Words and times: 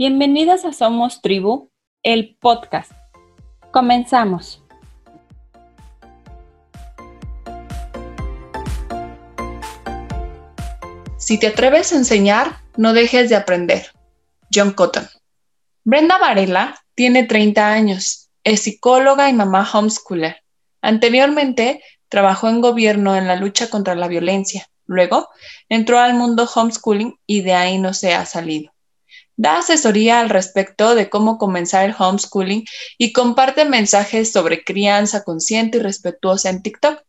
Bienvenidas 0.00 0.64
a 0.64 0.72
Somos 0.72 1.22
Tribu, 1.22 1.72
el 2.04 2.36
podcast. 2.38 2.92
Comenzamos. 3.72 4.62
Si 11.16 11.40
te 11.40 11.48
atreves 11.48 11.92
a 11.92 11.96
enseñar, 11.96 12.58
no 12.76 12.92
dejes 12.92 13.28
de 13.28 13.34
aprender. 13.34 13.88
John 14.54 14.70
Cotton. 14.70 15.08
Brenda 15.82 16.16
Varela 16.18 16.80
tiene 16.94 17.24
30 17.24 17.68
años, 17.68 18.30
es 18.44 18.60
psicóloga 18.62 19.28
y 19.28 19.32
mamá 19.32 19.68
homeschooler. 19.68 20.44
Anteriormente 20.80 21.82
trabajó 22.08 22.48
en 22.48 22.60
gobierno 22.60 23.16
en 23.16 23.26
la 23.26 23.34
lucha 23.34 23.68
contra 23.68 23.96
la 23.96 24.06
violencia. 24.06 24.68
Luego 24.86 25.28
entró 25.68 25.98
al 25.98 26.14
mundo 26.14 26.48
homeschooling 26.54 27.18
y 27.26 27.42
de 27.42 27.54
ahí 27.54 27.78
no 27.78 27.94
se 27.94 28.14
ha 28.14 28.24
salido. 28.26 28.70
Da 29.38 29.58
asesoría 29.58 30.18
al 30.18 30.30
respecto 30.30 30.96
de 30.96 31.08
cómo 31.08 31.38
comenzar 31.38 31.84
el 31.84 31.94
homeschooling 31.96 32.64
y 32.98 33.12
comparte 33.12 33.64
mensajes 33.64 34.32
sobre 34.32 34.64
crianza 34.64 35.22
consciente 35.22 35.78
y 35.78 35.80
respetuosa 35.80 36.50
en 36.50 36.60
TikTok. 36.60 37.04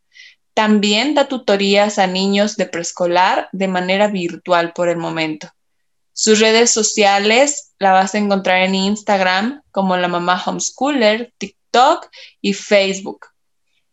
También 0.54 1.14
da 1.16 1.26
tutorías 1.26 1.98
a 1.98 2.06
niños 2.06 2.56
de 2.56 2.66
preescolar 2.66 3.48
de 3.50 3.66
manera 3.66 4.06
virtual 4.06 4.72
por 4.74 4.88
el 4.88 4.96
momento. 4.96 5.48
Sus 6.12 6.38
redes 6.38 6.70
sociales 6.70 7.72
la 7.80 7.90
vas 7.90 8.14
a 8.14 8.18
encontrar 8.18 8.62
en 8.62 8.76
Instagram 8.76 9.62
como 9.72 9.96
la 9.96 10.06
mamá 10.06 10.40
homeschooler, 10.46 11.34
TikTok 11.36 12.10
y 12.40 12.52
Facebook. 12.52 13.26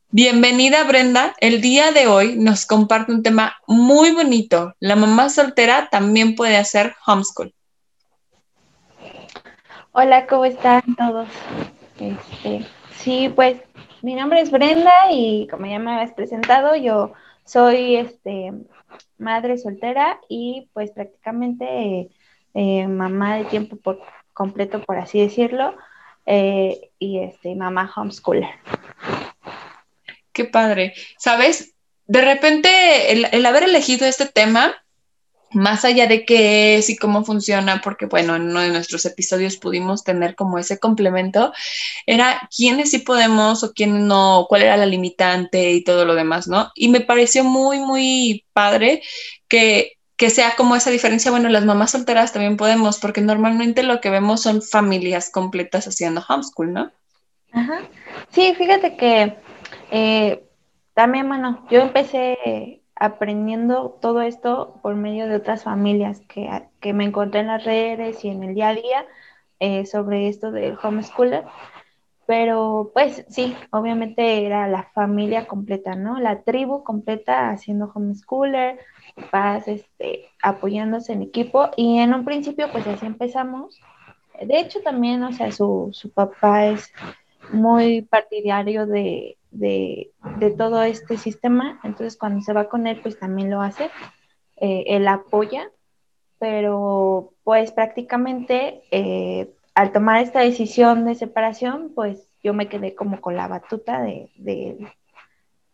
Bienvenida 0.09 0.83
Brenda. 0.83 1.35
El 1.39 1.59
día 1.59 1.91
de 1.91 2.05
hoy 2.05 2.35
nos 2.35 2.67
comparte 2.67 3.11
un 3.11 3.23
tema 3.23 3.57
muy 3.65 4.11
bonito. 4.11 4.75
La 4.79 4.95
mamá 4.95 5.31
soltera 5.31 5.89
también 5.89 6.35
puede 6.35 6.57
hacer 6.57 6.95
homeschool. 7.07 7.56
Hola, 9.99 10.27
¿cómo 10.27 10.45
están 10.45 10.83
todos? 10.95 11.27
Este, 11.99 12.63
sí, 12.97 13.33
pues 13.35 13.57
mi 14.03 14.13
nombre 14.13 14.41
es 14.41 14.51
Brenda 14.51 14.93
y 15.09 15.47
como 15.49 15.65
ya 15.65 15.79
me 15.79 15.91
habías 15.91 16.13
presentado, 16.13 16.75
yo 16.75 17.13
soy 17.45 17.95
este, 17.95 18.53
madre 19.17 19.57
soltera 19.57 20.19
y 20.29 20.69
pues 20.73 20.91
prácticamente 20.91 22.11
eh, 22.53 22.87
mamá 22.87 23.37
de 23.37 23.45
tiempo 23.45 23.75
por 23.77 23.99
completo, 24.33 24.83
por 24.83 24.99
así 24.99 25.19
decirlo, 25.19 25.75
eh, 26.27 26.91
y 26.99 27.17
este, 27.17 27.55
mamá 27.55 27.91
homeschooler. 27.95 28.51
Qué 30.31 30.45
padre. 30.45 30.93
Sabes, 31.17 31.73
de 32.05 32.21
repente 32.21 33.13
el, 33.13 33.25
el 33.31 33.43
haber 33.47 33.63
elegido 33.63 34.05
este 34.05 34.27
tema 34.27 34.75
más 35.51 35.85
allá 35.85 36.07
de 36.07 36.25
qué 36.25 36.77
es 36.77 36.89
y 36.89 36.97
cómo 36.97 37.23
funciona, 37.23 37.81
porque 37.81 38.05
bueno, 38.05 38.35
en 38.35 38.43
uno 38.43 38.59
de 38.61 38.69
nuestros 38.69 39.05
episodios 39.05 39.57
pudimos 39.57 40.03
tener 40.03 40.35
como 40.35 40.59
ese 40.59 40.79
complemento, 40.79 41.53
era 42.05 42.49
quiénes 42.55 42.91
sí 42.91 42.99
podemos 42.99 43.63
o 43.63 43.73
quiénes 43.73 44.01
no, 44.01 44.45
cuál 44.49 44.63
era 44.63 44.77
la 44.77 44.85
limitante 44.85 45.71
y 45.71 45.83
todo 45.83 46.05
lo 46.05 46.15
demás, 46.15 46.47
¿no? 46.47 46.71
Y 46.75 46.89
me 46.89 47.01
pareció 47.01 47.43
muy, 47.43 47.79
muy 47.79 48.45
padre 48.53 49.01
que, 49.47 49.93
que 50.17 50.29
sea 50.29 50.55
como 50.55 50.75
esa 50.75 50.89
diferencia, 50.89 51.31
bueno, 51.31 51.49
las 51.49 51.65
mamás 51.65 51.91
solteras 51.91 52.33
también 52.33 52.57
podemos, 52.57 52.99
porque 52.99 53.21
normalmente 53.21 53.83
lo 53.83 54.01
que 54.01 54.09
vemos 54.09 54.41
son 54.41 54.61
familias 54.61 55.29
completas 55.29 55.87
haciendo 55.87 56.23
homeschool, 56.27 56.73
¿no? 56.73 56.91
Ajá. 57.53 57.81
Sí, 58.31 58.53
fíjate 58.57 58.97
que 58.97 59.35
eh, 59.91 60.43
también, 60.93 61.27
bueno, 61.27 61.65
yo 61.69 61.81
empecé 61.81 62.81
aprendiendo 62.99 63.97
todo 64.01 64.21
esto 64.21 64.79
por 64.81 64.95
medio 64.95 65.27
de 65.27 65.35
otras 65.35 65.63
familias 65.63 66.21
que, 66.27 66.49
que, 66.79 66.93
me 66.93 67.05
encontré 67.05 67.41
en 67.41 67.47
las 67.47 67.63
redes 67.63 68.23
y 68.25 68.29
en 68.29 68.43
el 68.43 68.55
día 68.55 68.69
a 68.69 68.75
día 68.75 69.05
eh, 69.59 69.85
sobre 69.85 70.27
esto 70.27 70.51
del 70.51 70.77
homeschooler. 70.81 71.45
Pero 72.25 72.91
pues 72.93 73.25
sí, 73.29 73.55
obviamente 73.71 74.45
era 74.45 74.67
la 74.67 74.83
familia 74.93 75.47
completa, 75.47 75.95
¿no? 75.95 76.19
La 76.19 76.41
tribu 76.41 76.83
completa 76.83 77.49
haciendo 77.51 77.89
homeschooler, 77.93 78.79
papás 79.15 79.67
este, 79.67 80.25
apoyándose 80.41 81.13
en 81.13 81.21
equipo. 81.21 81.69
Y 81.77 81.99
en 81.99 82.13
un 82.13 82.25
principio 82.25 82.69
pues 82.71 82.85
así 82.87 83.05
empezamos. 83.05 83.79
De 84.41 84.59
hecho 84.59 84.81
también, 84.81 85.23
o 85.23 85.31
sea, 85.31 85.51
su, 85.51 85.89
su 85.93 86.11
papá 86.11 86.67
es 86.67 86.91
muy 87.51 88.01
partidario 88.01 88.85
de, 88.85 89.36
de, 89.51 90.11
todo 90.57 90.83
este 90.83 91.17
sistema. 91.17 91.79
Entonces, 91.83 92.17
cuando 92.17 92.41
se 92.41 92.53
va 92.53 92.69
con 92.69 92.87
él, 92.87 92.99
pues 93.01 93.19
también 93.19 93.49
lo 93.49 93.61
hace. 93.61 93.89
Eh, 94.57 94.85
él 94.87 95.07
apoya, 95.07 95.69
pero 96.39 97.33
pues 97.43 97.71
prácticamente 97.71 98.81
eh, 98.91 99.53
al 99.75 99.91
tomar 99.91 100.21
esta 100.21 100.39
decisión 100.41 101.05
de 101.05 101.15
separación, 101.15 101.91
pues 101.93 102.27
yo 102.43 102.53
me 102.53 102.67
quedé 102.67 102.95
como 102.95 103.21
con 103.21 103.35
la 103.35 103.47
batuta 103.47 104.01
de, 104.01 104.31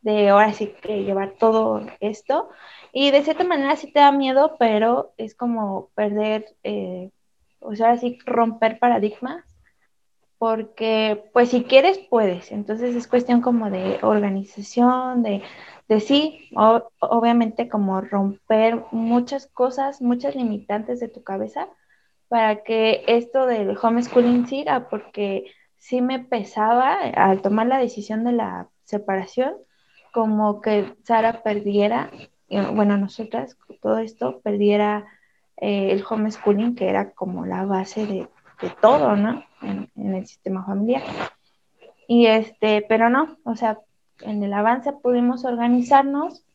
de, 0.02 0.30
ahora 0.30 0.54
sí 0.54 0.74
que 0.82 1.04
llevar 1.04 1.36
todo 1.40 1.86
esto. 2.00 2.50
Y 2.92 3.12
de 3.12 3.24
cierta 3.24 3.44
manera 3.44 3.76
sí 3.76 3.92
te 3.92 4.00
da 4.00 4.12
miedo, 4.12 4.56
pero 4.60 5.14
es 5.18 5.36
como 5.36 5.90
perder, 5.96 6.46
eh, 6.64 7.12
o 7.60 7.76
sea, 7.76 7.92
así 7.92 8.20
romper 8.26 8.80
paradigmas 8.80 9.53
porque 10.44 11.24
pues 11.32 11.52
si 11.52 11.64
quieres 11.64 12.00
puedes, 12.10 12.52
entonces 12.52 12.98
es 12.98 13.08
cuestión 13.08 13.40
como 13.40 13.70
de 13.70 14.00
organización, 14.02 15.24
de, 15.24 15.42
de 15.88 16.02
sí, 16.02 16.50
obviamente 17.00 17.70
como 17.70 18.02
romper 18.02 18.84
muchas 18.92 19.48
cosas, 19.48 20.02
muchas 20.02 20.36
limitantes 20.36 21.00
de 21.00 21.08
tu 21.08 21.24
cabeza 21.24 21.70
para 22.28 22.62
que 22.62 23.06
esto 23.08 23.46
del 23.46 23.78
homeschooling 23.82 24.46
siga, 24.46 24.90
porque 24.90 25.46
sí 25.78 26.02
me 26.02 26.20
pesaba 26.20 26.96
al 27.16 27.42
tomar 27.42 27.68
la 27.68 27.78
decisión 27.78 28.26
de 28.26 28.34
la 28.34 28.68
separación, 28.84 29.54
como 30.12 30.60
que 30.60 30.94
Sara 31.06 31.42
perdiera, 31.42 32.12
bueno, 32.50 32.98
nosotras, 32.98 33.58
todo 33.82 34.00
esto, 34.00 34.42
perdiera 34.42 35.06
eh, 35.56 35.94
el 35.94 36.04
homeschooling, 36.04 36.76
que 36.76 36.90
era 36.90 37.12
como 37.12 37.46
la 37.46 37.64
base 37.64 38.06
de, 38.06 38.28
de 38.64 38.70
todo, 38.82 39.16
¿no? 39.16 39.44
En, 39.62 39.90
el 39.96 40.26
sistema 40.26 40.66
familiar. 40.66 41.04
Y 42.08 42.28
este, 42.28 42.86
pero 42.88 43.10
no, 43.10 43.38
o 43.44 43.56
sea, 43.56 43.80
en 44.22 44.42
el 44.42 44.54
avance 44.54 44.94
pudimos 44.94 45.44
organizarnos 45.44 46.46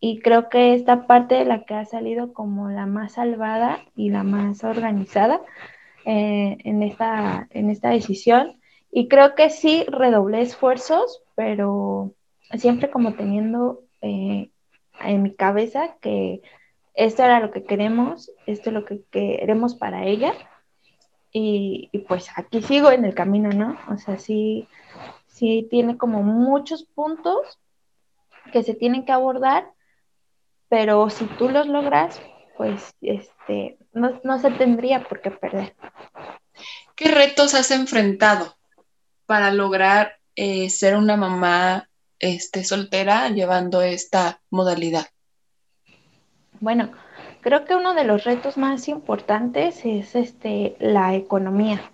y 0.00 0.20
creo 0.20 0.48
que 0.48 0.74
esta 0.74 1.06
parte 1.06 1.34
de 1.34 1.44
la 1.44 1.64
que 1.64 1.74
ha 1.74 1.84
salido 1.84 2.32
como 2.32 2.68
la 2.68 2.86
más 2.86 3.14
salvada 3.14 3.80
y 3.96 4.10
la 4.10 4.22
más 4.22 4.62
organizada 4.62 5.40
eh, 6.04 6.58
en, 6.64 6.82
esta, 6.82 7.48
en 7.50 7.70
esta 7.70 7.90
decisión. 7.90 8.60
Y 8.92 9.08
creo 9.08 9.34
que 9.34 9.50
sí 9.50 9.84
redoblé 9.88 10.42
esfuerzos, 10.42 11.22
pero 11.34 12.12
siempre 12.56 12.90
como 12.90 13.14
teniendo 13.14 13.82
eh, 14.00 14.50
en 15.00 15.22
mi 15.22 15.34
cabeza 15.34 15.96
que 16.00 16.40
esto 16.94 17.24
era 17.24 17.40
lo 17.40 17.50
que 17.50 17.64
queremos, 17.64 18.30
esto 18.46 18.70
es 18.70 18.74
lo 18.74 18.84
que 18.84 19.02
queremos 19.10 19.74
para 19.74 20.04
ella 20.04 20.32
y, 21.92 21.98
pues 22.08 22.28
aquí 22.36 22.62
sigo 22.62 22.90
en 22.90 23.04
el 23.04 23.14
camino, 23.14 23.50
¿no? 23.50 23.78
O 23.92 23.96
sea, 23.98 24.18
sí, 24.18 24.68
sí 25.26 25.66
tiene 25.70 25.96
como 25.96 26.22
muchos 26.22 26.84
puntos 26.84 27.58
que 28.52 28.62
se 28.62 28.74
tienen 28.74 29.04
que 29.04 29.12
abordar, 29.12 29.70
pero 30.68 31.08
si 31.10 31.26
tú 31.26 31.48
los 31.48 31.66
logras, 31.68 32.20
pues 32.56 32.94
este, 33.00 33.78
no, 33.92 34.38
se 34.38 34.50
tendría 34.52 35.04
por 35.04 35.20
qué 35.20 35.30
perder. 35.30 35.76
¿Qué 36.96 37.08
retos 37.08 37.54
has 37.54 37.70
enfrentado 37.70 38.56
para 39.26 39.52
lograr 39.52 40.18
eh, 40.34 40.70
ser 40.70 40.96
una 40.96 41.16
mamá 41.16 41.88
este, 42.18 42.64
soltera 42.64 43.28
llevando 43.28 43.82
esta 43.82 44.40
modalidad? 44.50 45.06
Bueno, 46.60 46.90
Creo 47.40 47.64
que 47.64 47.76
uno 47.76 47.94
de 47.94 48.04
los 48.04 48.24
retos 48.24 48.56
más 48.56 48.88
importantes 48.88 49.84
es 49.84 50.14
este, 50.16 50.76
la 50.80 51.14
economía. 51.14 51.92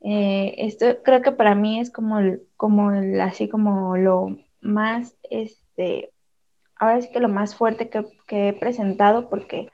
Eh, 0.00 0.54
esto 0.58 1.02
creo 1.04 1.22
que 1.22 1.32
para 1.32 1.54
mí 1.54 1.80
es 1.80 1.90
como, 1.90 2.18
como 2.56 2.90
así 3.22 3.48
como 3.48 3.96
lo 3.96 4.36
más, 4.60 5.16
este, 5.30 6.12
ahora 6.76 7.00
sí 7.00 7.10
que 7.12 7.20
lo 7.20 7.28
más 7.28 7.54
fuerte 7.54 7.90
que, 7.90 8.04
he 8.28 8.52
presentado 8.52 9.28
porque 9.28 9.70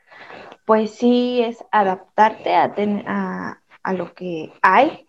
pues 0.67 0.93
sí 0.94 1.43
es 1.43 1.64
adaptarte 1.73 2.55
a, 2.55 2.75
a, 3.06 3.62
a, 3.82 3.93
lo 3.93 4.14
que 4.14 4.50
hay 4.62 5.06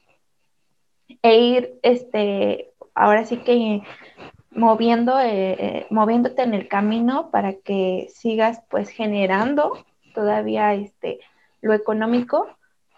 e 1.21 1.37
ir, 1.37 1.79
este, 1.83 2.73
ahora 2.93 3.25
sí 3.25 3.37
que 3.37 3.81
moviendo, 4.55 5.19
eh, 5.19 5.51
eh, 5.59 5.87
moviéndote 5.89 6.41
en 6.41 6.53
el 6.53 6.67
camino 6.67 7.29
para 7.29 7.53
que 7.53 8.07
sigas 8.09 8.61
pues 8.69 8.89
generando 8.89 9.85
todavía 10.13 10.73
este, 10.73 11.19
lo 11.61 11.73
económico, 11.73 12.47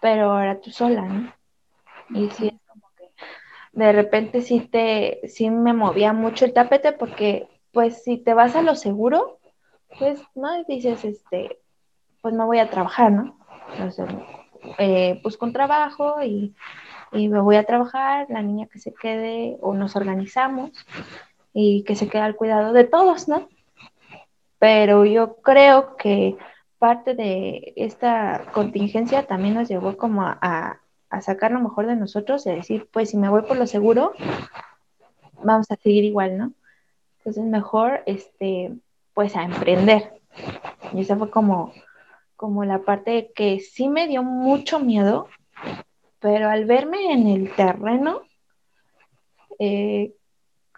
pero 0.00 0.32
ahora 0.32 0.60
tú 0.60 0.70
sola, 0.70 1.02
¿no? 1.02 1.32
Y 2.10 2.30
sí 2.30 2.46
es 2.48 2.60
como 2.66 2.88
que 2.96 3.10
de 3.72 3.92
repente 3.92 4.40
sí 4.40 4.60
te, 4.60 5.20
sí 5.28 5.50
me 5.50 5.74
movía 5.74 6.12
mucho 6.12 6.44
el 6.44 6.52
tapete 6.52 6.92
porque 6.92 7.48
pues 7.72 8.02
si 8.04 8.18
te 8.18 8.34
vas 8.34 8.54
a 8.54 8.62
lo 8.62 8.76
seguro, 8.76 9.38
pues 9.98 10.22
no 10.34 10.62
dices, 10.64 11.04
este, 11.04 11.58
pues 12.22 12.34
me 12.34 12.44
voy 12.44 12.60
a 12.60 12.70
trabajar, 12.70 13.10
¿no? 13.10 13.36
eh, 14.78 15.20
busco 15.22 15.44
un 15.44 15.52
trabajo 15.52 16.22
y, 16.22 16.54
y 17.12 17.28
me 17.28 17.40
voy 17.40 17.56
a 17.56 17.64
trabajar, 17.64 18.26
la 18.30 18.42
niña 18.42 18.66
que 18.66 18.78
se 18.78 18.94
quede 18.94 19.56
o 19.60 19.74
nos 19.74 19.96
organizamos 19.96 20.70
y 21.52 21.84
que 21.84 21.96
se 21.96 22.08
quede 22.08 22.22
al 22.22 22.36
cuidado 22.36 22.72
de 22.72 22.84
todos, 22.84 23.28
¿no? 23.28 23.48
Pero 24.58 25.04
yo 25.04 25.36
creo 25.36 25.96
que 25.96 26.36
parte 26.78 27.14
de 27.14 27.72
esta 27.76 28.50
contingencia 28.52 29.26
también 29.26 29.54
nos 29.54 29.68
llevó 29.68 29.96
como 29.96 30.22
a, 30.22 30.80
a 31.10 31.20
sacar 31.20 31.50
lo 31.50 31.60
mejor 31.60 31.86
de 31.86 31.96
nosotros 31.96 32.46
y 32.46 32.50
a 32.50 32.54
decir, 32.54 32.88
pues 32.92 33.10
si 33.10 33.16
me 33.16 33.28
voy 33.28 33.42
por 33.42 33.56
lo 33.56 33.66
seguro, 33.66 34.12
vamos 35.42 35.70
a 35.70 35.76
seguir 35.76 36.04
igual, 36.04 36.38
¿no? 36.38 36.52
Entonces 37.18 37.44
mejor, 37.44 38.02
este, 38.06 38.72
pues 39.14 39.36
a 39.36 39.42
emprender. 39.42 40.12
Y 40.92 41.00
esa 41.00 41.16
fue 41.16 41.30
como, 41.30 41.72
como 42.36 42.64
la 42.64 42.80
parte 42.80 43.32
que 43.34 43.60
sí 43.60 43.88
me 43.88 44.06
dio 44.06 44.22
mucho 44.22 44.80
miedo, 44.80 45.28
pero 46.20 46.48
al 46.48 46.64
verme 46.64 47.12
en 47.12 47.26
el 47.26 47.54
terreno, 47.54 48.22
eh, 49.58 50.14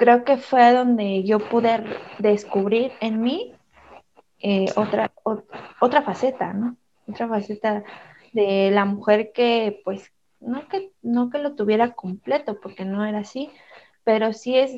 creo 0.00 0.24
que 0.24 0.38
fue 0.38 0.72
donde 0.72 1.24
yo 1.24 1.38
pude 1.38 1.84
descubrir 2.18 2.90
en 3.00 3.20
mí 3.20 3.54
eh, 4.40 4.72
otra, 4.74 5.12
otra 5.78 6.00
faceta, 6.00 6.54
¿no? 6.54 6.76
Otra 7.06 7.28
faceta 7.28 7.84
de 8.32 8.70
la 8.70 8.86
mujer 8.86 9.32
que, 9.32 9.82
pues, 9.84 10.10
no 10.40 10.66
que, 10.68 10.92
no 11.02 11.28
que 11.28 11.38
lo 11.38 11.54
tuviera 11.54 11.92
completo, 11.92 12.58
porque 12.62 12.86
no 12.86 13.04
era 13.04 13.18
así, 13.18 13.50
pero 14.02 14.32
sí 14.32 14.56
es, 14.56 14.72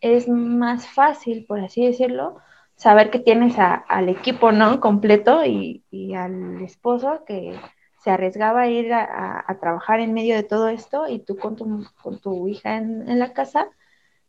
es 0.00 0.28
más 0.28 0.88
fácil, 0.88 1.44
por 1.44 1.60
así 1.60 1.84
decirlo, 1.84 2.38
saber 2.74 3.10
que 3.10 3.18
tienes 3.18 3.56
al 3.58 4.08
equipo, 4.08 4.50
¿no? 4.50 4.80
Completo 4.80 5.44
y, 5.44 5.84
al 6.16 6.62
esposo 6.62 7.24
que 7.26 7.54
se 8.02 8.10
arriesgaba 8.10 8.62
a 8.62 8.68
ir 8.68 8.94
a, 8.94 9.44
trabajar 9.60 10.00
en 10.00 10.14
medio 10.14 10.36
de 10.36 10.42
todo 10.42 10.68
esto 10.68 11.06
y 11.06 11.18
tú 11.18 11.36
con 11.36 11.54
tu, 11.56 11.86
con 12.02 12.18
tu 12.18 12.48
hija 12.48 12.76
en, 12.78 13.18
la 13.18 13.34
casa, 13.34 13.68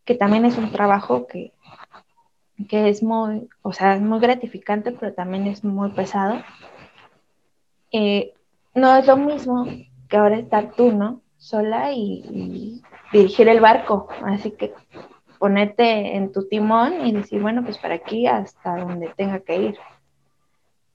que 0.06 0.16
también 0.16 0.46
es 0.46 0.57
un 0.57 0.72
trabajo 0.72 1.28
que, 1.28 1.52
que 2.69 2.90
es 2.90 3.04
muy, 3.04 3.50
o 3.62 3.74
sea, 3.74 3.96
es 3.96 4.02
muy 4.02 4.19
gratificante, 4.19 4.92
pero 4.92 5.13
también 5.13 5.48
es 5.48 5.63
muy 5.63 5.92
pesado. 5.92 6.42
Eh, 7.92 8.34
no 8.74 8.96
es 8.96 9.07
lo 9.07 9.18
mismo 9.18 9.66
que 10.07 10.18
ahora 10.18 10.38
estar 10.38 10.72
tú, 10.72 10.92
¿no? 10.92 11.22
Sola 11.38 11.92
y, 11.92 12.81
dirigir 13.12 13.48
el 13.48 13.60
barco. 13.60 14.07
Así 14.25 14.52
que 14.52 14.74
ponerte 15.40 16.16
en 16.16 16.31
tu 16.31 16.48
timón 16.48 17.06
y 17.06 17.12
decir, 17.12 17.42
bueno, 17.42 17.63
pues 17.63 17.78
para 17.78 17.96
aquí 17.96 18.28
hasta 18.28 18.78
donde 18.78 19.13
tenga 19.16 19.40
que 19.40 19.58
ir. 19.58 19.78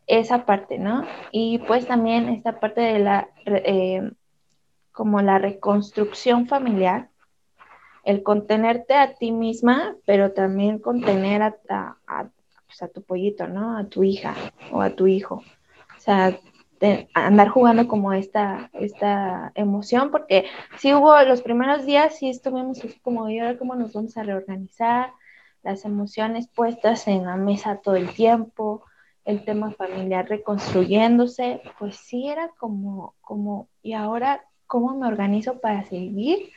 Esa 0.07 0.45
parte, 0.45 0.79
¿no? 0.79 1.05
Y 1.31 1.59
pues 1.59 1.87
también 1.87 2.29
esta 2.31 2.59
parte 2.59 2.81
de 2.81 2.99
la, 2.99 3.29
eh, 3.47 4.11
como 4.93 5.23
la 5.23 5.39
reconstrucción 5.39 6.49
familiar, 6.49 7.10
el 8.05 8.23
contenerte 8.23 8.95
a 8.95 9.15
ti 9.15 9.33
misma, 9.33 9.97
pero 10.07 10.33
también 10.33 10.79
contener 10.79 11.57
pues 12.67 12.83
a 12.83 12.89
tu 12.89 13.03
pollito, 13.03 13.47
¿no? 13.47 13.77
A 13.77 13.85
tu 13.85 14.05
hija 14.05 14.35
o 14.73 14.81
a 14.81 14.91
tu 14.91 15.07
hijo. 15.07 15.43
O 15.97 16.01
sea, 16.01 16.39
andar 17.15 17.49
jugando 17.49 17.87
como 17.87 18.13
esta, 18.13 18.71
esta 18.73 19.53
emoción, 19.55 20.11
porque 20.11 20.47
sí 20.79 20.95
hubo 20.95 21.21
los 21.23 21.43
primeros 21.43 21.85
días, 21.85 22.17
sí 22.17 22.31
estuvimos 22.31 22.79
así 22.79 22.99
como, 23.01 23.29
¿y 23.29 23.39
ahora 23.39 23.59
cómo 23.59 23.75
nos 23.75 23.93
vamos 23.93 24.17
a 24.17 24.23
reorganizar? 24.23 25.13
Las 25.63 25.85
emociones 25.85 26.49
puestas 26.49 27.07
en 27.07 27.27
la 27.27 27.37
mesa 27.37 27.81
todo 27.83 27.97
el 27.97 28.15
tiempo, 28.15 28.83
el 29.27 29.45
tema 29.45 29.73
familiar 29.73 30.27
reconstruyéndose, 30.27 31.61
pues 31.79 31.97
sí 31.97 32.29
era 32.29 32.49
como, 32.59 33.15
como, 33.21 33.69
¿y 33.83 33.93
ahora 33.93 34.43
cómo 34.67 34.97
me 34.97 35.07
organizo 35.07 35.61
para 35.61 35.85
seguir? 35.85 36.51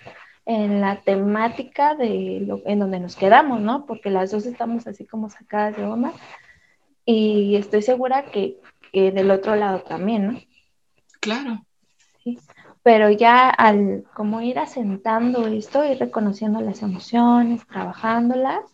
En 0.45 0.81
la 0.81 1.01
temática 1.01 1.95
de 1.95 2.43
lo, 2.45 2.61
en 2.65 2.79
donde 2.79 2.99
nos 2.99 3.15
quedamos, 3.15 3.61
¿no? 3.61 3.85
Porque 3.85 4.09
las 4.09 4.31
dos 4.31 4.45
estamos 4.45 4.87
así 4.87 5.05
como 5.05 5.29
sacadas 5.29 5.77
de 5.77 5.85
onda 5.85 6.13
y 7.05 7.55
estoy 7.55 7.81
segura 7.81 8.25
que 8.25 8.59
del 8.93 9.31
otro 9.31 9.55
lado 9.55 9.81
también, 9.81 10.27
¿no? 10.27 10.39
Claro. 11.19 11.65
Sí. 12.23 12.37
Pero 12.83 13.09
ya 13.09 13.49
al 13.49 14.03
como 14.13 14.41
ir 14.41 14.59
asentando 14.59 15.47
esto, 15.47 15.85
ir 15.85 15.97
reconociendo 15.99 16.59
las 16.59 16.81
emociones, 16.81 17.65
trabajándolas, 17.65 18.73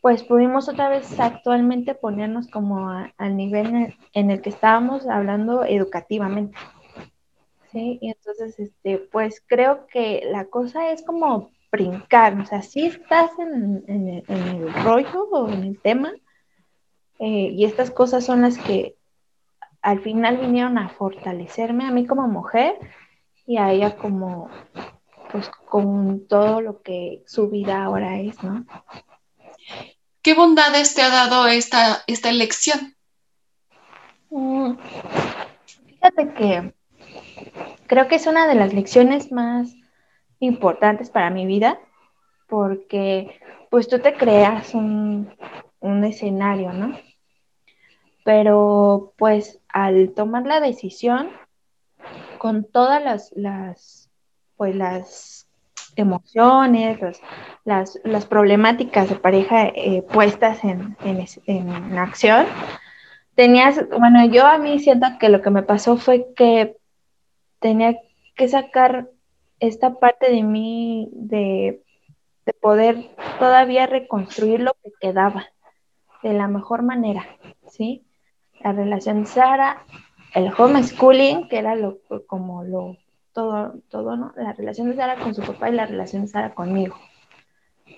pues 0.00 0.22
pudimos 0.22 0.68
otra 0.68 0.88
vez 0.88 1.18
actualmente 1.18 1.94
ponernos 1.94 2.48
como 2.48 2.90
al 2.90 3.36
nivel 3.36 3.96
en 4.12 4.30
el, 4.30 4.42
que 4.42 4.50
estábamos 4.50 5.06
hablando 5.06 5.64
educativamente. 5.64 6.58
Sí, 7.74 7.98
y 8.00 8.08
entonces, 8.08 8.56
este, 8.60 8.98
pues 8.98 9.42
creo 9.48 9.88
que 9.88 10.22
la 10.30 10.44
cosa 10.44 10.92
es 10.92 11.02
como 11.02 11.50
brincar, 11.72 12.38
o 12.38 12.46
sea, 12.46 12.62
si 12.62 12.86
estás 12.86 13.32
en, 13.36 14.22
el, 14.28 14.74
rollo 14.84 15.24
o 15.32 15.48
en 15.50 15.64
el 15.64 15.80
tema, 15.80 16.12
eh, 17.18 17.50
y 17.52 17.64
estas 17.64 17.90
cosas 17.90 18.24
son 18.24 18.42
las 18.42 18.58
que 18.58 18.96
al 19.82 20.00
final 20.02 20.36
vinieron 20.36 20.78
a 20.78 20.88
fortalecerme 20.88 21.84
a 21.84 21.90
mí 21.90 22.06
como 22.06 22.28
mujer 22.28 22.78
y 23.44 23.56
a 23.56 23.72
ella 23.72 23.96
como, 23.96 24.48
pues 25.32 25.50
con 25.68 26.28
todo 26.28 26.60
lo 26.60 26.80
que 26.80 27.24
su 27.26 27.50
vida 27.50 27.82
ahora 27.82 28.20
es, 28.20 28.40
¿no? 28.44 28.64
¿Qué 30.22 30.34
bondades 30.34 30.94
te 30.94 31.02
ha 31.02 31.08
dado 31.08 31.48
esta, 31.48 32.04
esta 32.06 32.30
elección? 32.30 32.94
Mm, 34.30 34.76
fíjate 35.88 36.34
que 36.34 36.74
creo 37.86 38.08
que 38.08 38.16
es 38.16 38.26
una 38.26 38.46
de 38.46 38.54
las 38.54 38.72
lecciones 38.72 39.32
más 39.32 39.74
importantes 40.40 41.10
para 41.10 41.30
mi 41.30 41.46
vida 41.46 41.78
porque 42.46 43.40
pues 43.70 43.88
tú 43.88 43.98
te 43.98 44.14
creas 44.14 44.74
un, 44.74 45.34
un 45.80 46.04
escenario, 46.04 46.72
¿no? 46.72 46.96
pero 48.24 49.12
pues 49.18 49.60
al 49.68 50.12
tomar 50.14 50.46
la 50.46 50.58
decisión, 50.58 51.28
con 52.38 52.64
todas 52.64 53.02
las, 53.36 54.08
pues 54.56 54.74
las 54.74 55.46
emociones, 55.94 56.98
las, 57.64 58.26
problemáticas 58.26 59.10
de 59.10 59.16
pareja 59.16 59.66
eh, 59.66 60.02
puestas 60.02 60.64
en, 60.64 60.96
en, 61.04 61.98
acción, 61.98 62.46
tenías, 63.34 63.88
bueno, 63.90 64.26
yo 64.26 64.46
a 64.46 64.58
mí 64.58 64.78
siento 64.80 65.06
que 65.20 65.28
lo 65.28 65.40
que 65.42 65.50
me 65.50 65.62
pasó 65.62 65.96
fue 65.96 66.32
que 66.34 66.76
tenía 67.64 67.96
que 68.36 68.46
sacar 68.46 69.08
esta 69.58 69.94
parte 69.98 70.30
de 70.30 70.42
mí 70.42 71.08
de, 71.12 71.82
de 72.44 72.52
poder 72.52 73.08
todavía 73.38 73.86
reconstruir 73.86 74.60
lo 74.60 74.74
que 74.84 74.92
quedaba 75.00 75.46
de 76.22 76.34
la 76.34 76.46
mejor 76.46 76.82
manera, 76.82 77.24
¿sí? 77.66 78.04
la 78.60 78.72
relación 78.72 79.24
Sara, 79.24 79.82
el 80.34 80.52
homeschooling, 80.54 81.48
que 81.48 81.56
era 81.56 81.74
lo, 81.74 82.00
como 82.26 82.64
lo, 82.64 82.98
todo, 83.32 83.76
todo, 83.88 84.14
¿no? 84.14 84.34
La 84.36 84.52
relación 84.52 84.90
de 84.90 84.96
Sara 84.96 85.16
con 85.16 85.34
su 85.34 85.40
papá 85.40 85.70
y 85.70 85.72
la 85.72 85.86
relación 85.86 86.20
de 86.22 86.28
Sara 86.28 86.54
conmigo. 86.54 86.96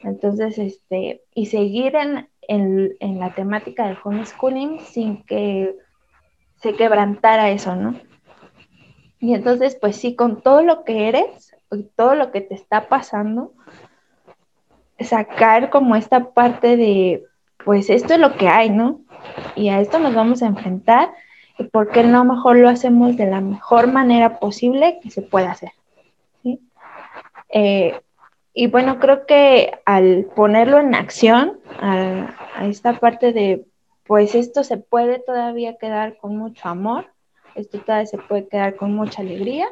Entonces, 0.04 0.58
este, 0.58 1.25
y 1.35 1.46
seguir 1.46 1.96
en, 1.96 2.28
en, 2.46 3.18
la 3.18 3.35
temática 3.35 3.88
del 3.88 3.99
homeschooling 4.04 4.78
sin 4.78 5.25
que 5.25 5.75
se 6.54 6.75
quebrantara 6.75 7.50
eso, 7.50 7.75
¿no? 7.75 7.99
Y 9.26 9.35
entonces, 9.35 9.76
pues 9.80 9.97
sí, 9.97 10.14
con 10.14 10.40
todo 10.40 10.62
lo 10.62 10.85
que 10.85 11.09
eres, 11.09 11.56
todo 11.97 12.14
lo 12.14 12.30
que 12.30 12.40
te 12.40 12.54
está 12.54 12.88
pasando, 12.88 13.52
sacar 15.00 15.68
como 15.68 15.97
esta 15.97 16.30
parte 16.30 16.76
de, 16.76 17.25
pues 17.64 17.90
esto 17.90 18.14
es 18.14 18.21
lo 18.21 18.37
que 18.37 18.47
hay, 18.47 18.71
¿no? 18.71 19.00
y 19.56 19.68
a 19.68 19.80
esto 19.80 19.99
nos 19.99 20.14
vamos 20.14 20.42
a 20.42 20.47
enfrentar 20.47 21.11
y 21.59 21.64
por 21.64 21.90
qué 21.90 22.04
no 22.04 22.25
mejor 22.25 22.56
lo 22.56 22.68
hacemos 22.68 23.16
de 23.16 23.26
la 23.26 23.40
mejor 23.40 23.92
manera 23.92 24.38
posible 24.38 25.00
que 25.02 25.11
se 25.11 25.23
pueda 25.23 25.50
hacer. 25.50 25.73
¿sí? 26.45 26.61
Eh, 27.49 28.00
y 28.54 28.68
bueno, 28.68 29.00
creo 29.00 29.26
que 29.26 29.80
al 29.87 30.28
ponerlo 30.37 30.78
en 30.78 30.95
acción, 30.95 31.59
a, 31.80 32.33
esta 32.62 33.00
parte 33.00 33.33
de, 33.33 33.66
pues 34.06 34.37
esto 34.37 34.62
se 34.62 34.76
puede 34.76 35.18
todavía 35.18 35.78
quedar 35.78 36.16
con 36.16 36.37
mucho 36.37 36.68
amor, 36.68 37.06
esto 37.56 37.80
todavía 37.80 38.06
se 38.06 38.18
puede 38.18 38.48
quedar 38.48 38.76
con 38.76 38.94
mucha 38.94 39.22
alegría, 39.22 39.68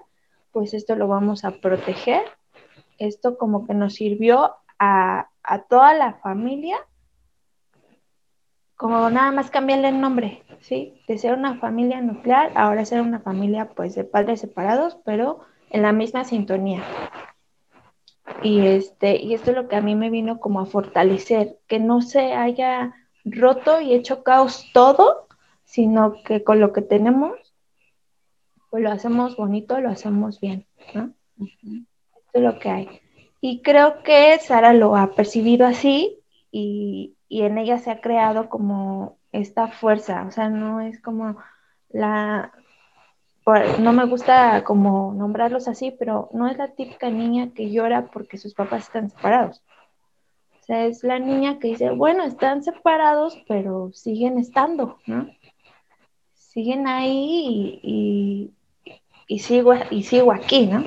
pues 0.52 0.74
esto 0.74 0.96
lo 0.96 1.08
vamos 1.08 1.44
a 1.44 1.52
proteger. 1.52 2.22
Esto 2.98 3.38
como 3.38 3.66
que 3.66 3.74
nos 3.74 3.94
sirvió 3.94 4.54
a, 4.78 5.28
a 5.42 5.62
toda 5.62 5.94
la 5.94 6.14
familia 6.14 6.78
como 8.76 9.08
nada 9.08 9.30
más 9.30 9.50
cambiarle 9.50 9.88
el 9.88 10.00
nombre, 10.00 10.42
¿sí? 10.60 11.00
De 11.06 11.16
ser 11.18 11.34
una 11.34 11.58
familia 11.58 12.00
nuclear, 12.00 12.52
ahora 12.54 12.84
ser 12.84 13.00
una 13.00 13.20
familia 13.20 13.70
pues 13.74 13.94
de 13.94 14.04
padres 14.04 14.40
separados, 14.40 14.98
pero 15.04 15.40
en 15.70 15.82
la 15.82 15.92
misma 15.92 16.24
sintonía. 16.24 16.82
Y, 18.42 18.66
este, 18.66 19.16
y 19.16 19.34
esto 19.34 19.50
es 19.50 19.56
lo 19.56 19.68
que 19.68 19.76
a 19.76 19.80
mí 19.80 19.94
me 19.94 20.10
vino 20.10 20.40
como 20.40 20.60
a 20.60 20.66
fortalecer, 20.66 21.58
que 21.66 21.78
no 21.78 22.02
se 22.02 22.34
haya 22.34 22.94
roto 23.24 23.80
y 23.80 23.94
hecho 23.94 24.22
caos 24.22 24.66
todo, 24.72 25.28
sino 25.64 26.22
que 26.24 26.42
con 26.44 26.60
lo 26.60 26.72
que 26.72 26.82
tenemos 26.82 27.32
pues 28.74 28.82
lo 28.82 28.90
hacemos 28.90 29.36
bonito, 29.36 29.80
lo 29.80 29.88
hacemos 29.88 30.40
bien, 30.40 30.66
¿no? 30.94 31.12
Esto 31.38 32.32
es 32.32 32.42
lo 32.42 32.58
que 32.58 32.70
hay. 32.70 33.00
Y 33.40 33.62
creo 33.62 34.02
que 34.02 34.36
Sara 34.40 34.72
lo 34.72 34.96
ha 34.96 35.12
percibido 35.12 35.64
así 35.64 36.18
y, 36.50 37.14
y 37.28 37.42
en 37.42 37.56
ella 37.58 37.78
se 37.78 37.92
ha 37.92 38.00
creado 38.00 38.48
como 38.48 39.16
esta 39.30 39.68
fuerza, 39.68 40.24
o 40.26 40.32
sea, 40.32 40.48
no 40.48 40.80
es 40.80 41.00
como 41.00 41.36
la, 41.88 42.52
no 43.78 43.92
me 43.92 44.06
gusta 44.06 44.64
como 44.64 45.14
nombrarlos 45.14 45.68
así, 45.68 45.92
pero 45.96 46.28
no 46.32 46.48
es 46.48 46.58
la 46.58 46.74
típica 46.74 47.10
niña 47.10 47.50
que 47.54 47.70
llora 47.70 48.06
porque 48.06 48.38
sus 48.38 48.54
papás 48.54 48.86
están 48.86 49.08
separados. 49.08 49.62
O 50.62 50.64
sea, 50.64 50.84
es 50.86 51.04
la 51.04 51.20
niña 51.20 51.60
que 51.60 51.68
dice, 51.68 51.90
bueno, 51.90 52.24
están 52.24 52.64
separados, 52.64 53.40
pero 53.46 53.92
siguen 53.92 54.36
estando, 54.36 54.98
¿no? 55.06 55.28
Siguen 56.32 56.88
ahí 56.88 57.80
y, 57.82 58.52
sigo, 59.38 59.74
y 59.90 60.02
sigo 60.04 60.32
aquí, 60.32 60.66
¿no? 60.66 60.84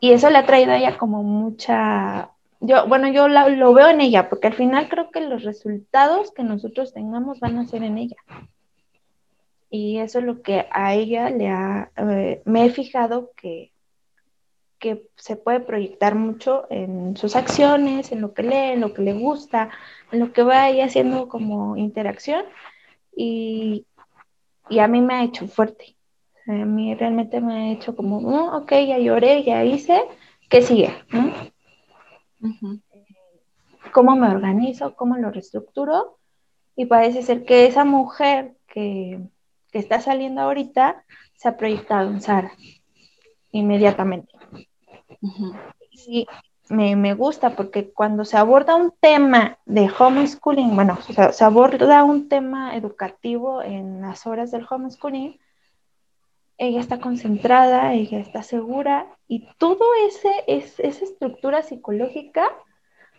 Y 0.00 0.12
eso 0.12 0.30
le 0.30 0.38
ha 0.38 0.46
traído 0.46 0.72
a 0.72 0.78
ella 0.78 0.98
como 0.98 1.22
mucha, 1.22 2.30
yo, 2.60 2.86
bueno, 2.86 3.08
yo 3.08 3.28
lo 3.28 3.72
veo 3.72 3.88
en 3.88 4.00
ella, 4.00 4.28
porque 4.28 4.48
al 4.48 4.54
final 4.54 4.88
creo 4.88 5.10
que 5.10 5.20
los 5.20 5.42
resultados 5.42 6.32
que 6.32 6.42
nosotros 6.42 6.92
tengamos 6.92 7.40
van 7.40 7.58
a 7.58 7.66
ser 7.66 7.82
en 7.82 7.98
ella. 7.98 8.16
Y 9.70 9.98
eso 9.98 10.20
es 10.20 10.24
lo 10.24 10.42
que 10.42 10.66
a 10.70 10.94
ella 10.94 11.30
le 11.30 11.48
ha, 11.48 11.90
eh, 11.96 12.42
me 12.44 12.66
he 12.66 12.70
fijado 12.70 13.32
que, 13.36 13.72
que 14.78 15.08
se 15.16 15.36
puede 15.36 15.60
proyectar 15.60 16.14
mucho 16.14 16.66
en 16.70 17.16
sus 17.16 17.36
acciones, 17.36 18.12
en 18.12 18.20
lo 18.20 18.34
que 18.34 18.42
lee, 18.42 18.72
en 18.72 18.80
lo 18.80 18.92
que 18.92 19.02
le 19.02 19.14
gusta, 19.14 19.70
en 20.12 20.20
lo 20.20 20.32
que 20.32 20.42
va 20.42 20.68
ella 20.68 20.84
haciendo 20.86 21.28
como 21.28 21.76
interacción. 21.76 22.44
Y, 23.14 23.86
a 24.78 24.88
mí 24.88 25.00
me 25.00 25.14
ha 25.14 25.24
hecho 25.24 25.46
fuerte. 25.46 25.95
A 26.46 26.52
mí 26.52 26.94
realmente 26.94 27.40
me 27.40 27.54
ha 27.54 27.72
hecho 27.72 27.96
como, 27.96 28.20
mm, 28.20 28.54
ok, 28.54 28.72
ya 28.86 28.98
lloré, 28.98 29.42
ya 29.42 29.64
hice, 29.64 30.00
¿qué 30.48 30.62
sigue? 30.62 30.94
¿Cómo 33.92 34.16
me 34.16 34.28
organizo? 34.28 34.94
¿Cómo 34.94 35.16
lo 35.16 35.30
reestructuro? 35.30 36.18
Y 36.76 36.86
parece 36.86 37.22
ser 37.22 37.44
que 37.44 37.66
esa 37.66 37.84
mujer 37.84 38.54
que, 38.68 39.20
que 39.72 39.78
está 39.78 40.00
saliendo 40.00 40.42
ahorita 40.42 41.04
se 41.34 41.48
ha 41.48 41.56
proyectado 41.56 42.10
en 42.10 42.20
Sara 42.20 42.52
inmediatamente. 43.50 44.32
Y 45.90 46.26
me, 46.68 47.14
gusta 47.14 47.50
porque 47.50 47.90
cuando 47.92 48.24
se 48.24 48.36
aborda 48.36 48.74
un 48.74 48.92
tema 49.00 49.58
de 49.66 49.90
homeschooling, 49.98 50.74
bueno, 50.74 50.98
se 51.32 51.44
aborda 51.44 52.04
un 52.04 52.28
tema 52.28 52.76
educativo 52.76 53.62
en 53.62 54.00
las 54.00 54.26
horas 54.26 54.50
del 54.50 54.66
homeschooling, 54.68 55.38
ella 56.58 56.80
está 56.80 57.00
concentrada, 57.00 57.94
ella 57.94 58.18
está 58.18 58.42
segura 58.42 59.06
y 59.28 59.46
todo 59.58 59.84
ese, 60.08 60.30
es, 60.46 60.80
esa 60.80 61.04
estructura 61.04 61.62
psicológica 61.62 62.48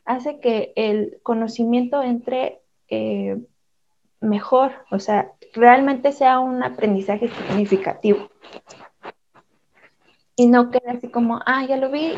hace 0.05 0.39
que 0.39 0.73
el 0.75 1.19
conocimiento 1.21 2.01
entre 2.01 2.61
eh, 2.89 3.37
mejor, 4.21 4.71
o 4.89 4.99
sea, 4.99 5.31
realmente 5.53 6.11
sea 6.11 6.39
un 6.39 6.63
aprendizaje 6.63 7.27
significativo. 7.27 8.29
Y 10.35 10.47
no 10.47 10.69
quede 10.69 10.89
así 10.91 11.09
como, 11.09 11.39
ah, 11.45 11.65
ya 11.65 11.77
lo 11.77 11.89
vi 11.89 12.13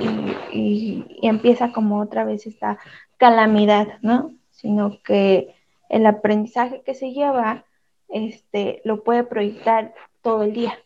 y, 0.52 1.06
empieza 1.22 1.72
como 1.72 2.02
otra 2.02 2.26
vez 2.26 2.46
esta 2.48 2.78
calamidad, 3.18 4.00
¿no? 4.02 4.34
Sino 4.52 5.02
que 5.04 5.56
el 5.88 6.06
aprendizaje 6.06 6.82
que 6.84 6.94
se 6.94 7.12
lleva, 7.14 7.66
este, 8.10 8.82
lo 8.84 9.04
puede 9.04 9.24
proyectar 9.24 9.94
todo 10.22 10.44
el 10.44 10.54
día, 10.54 10.78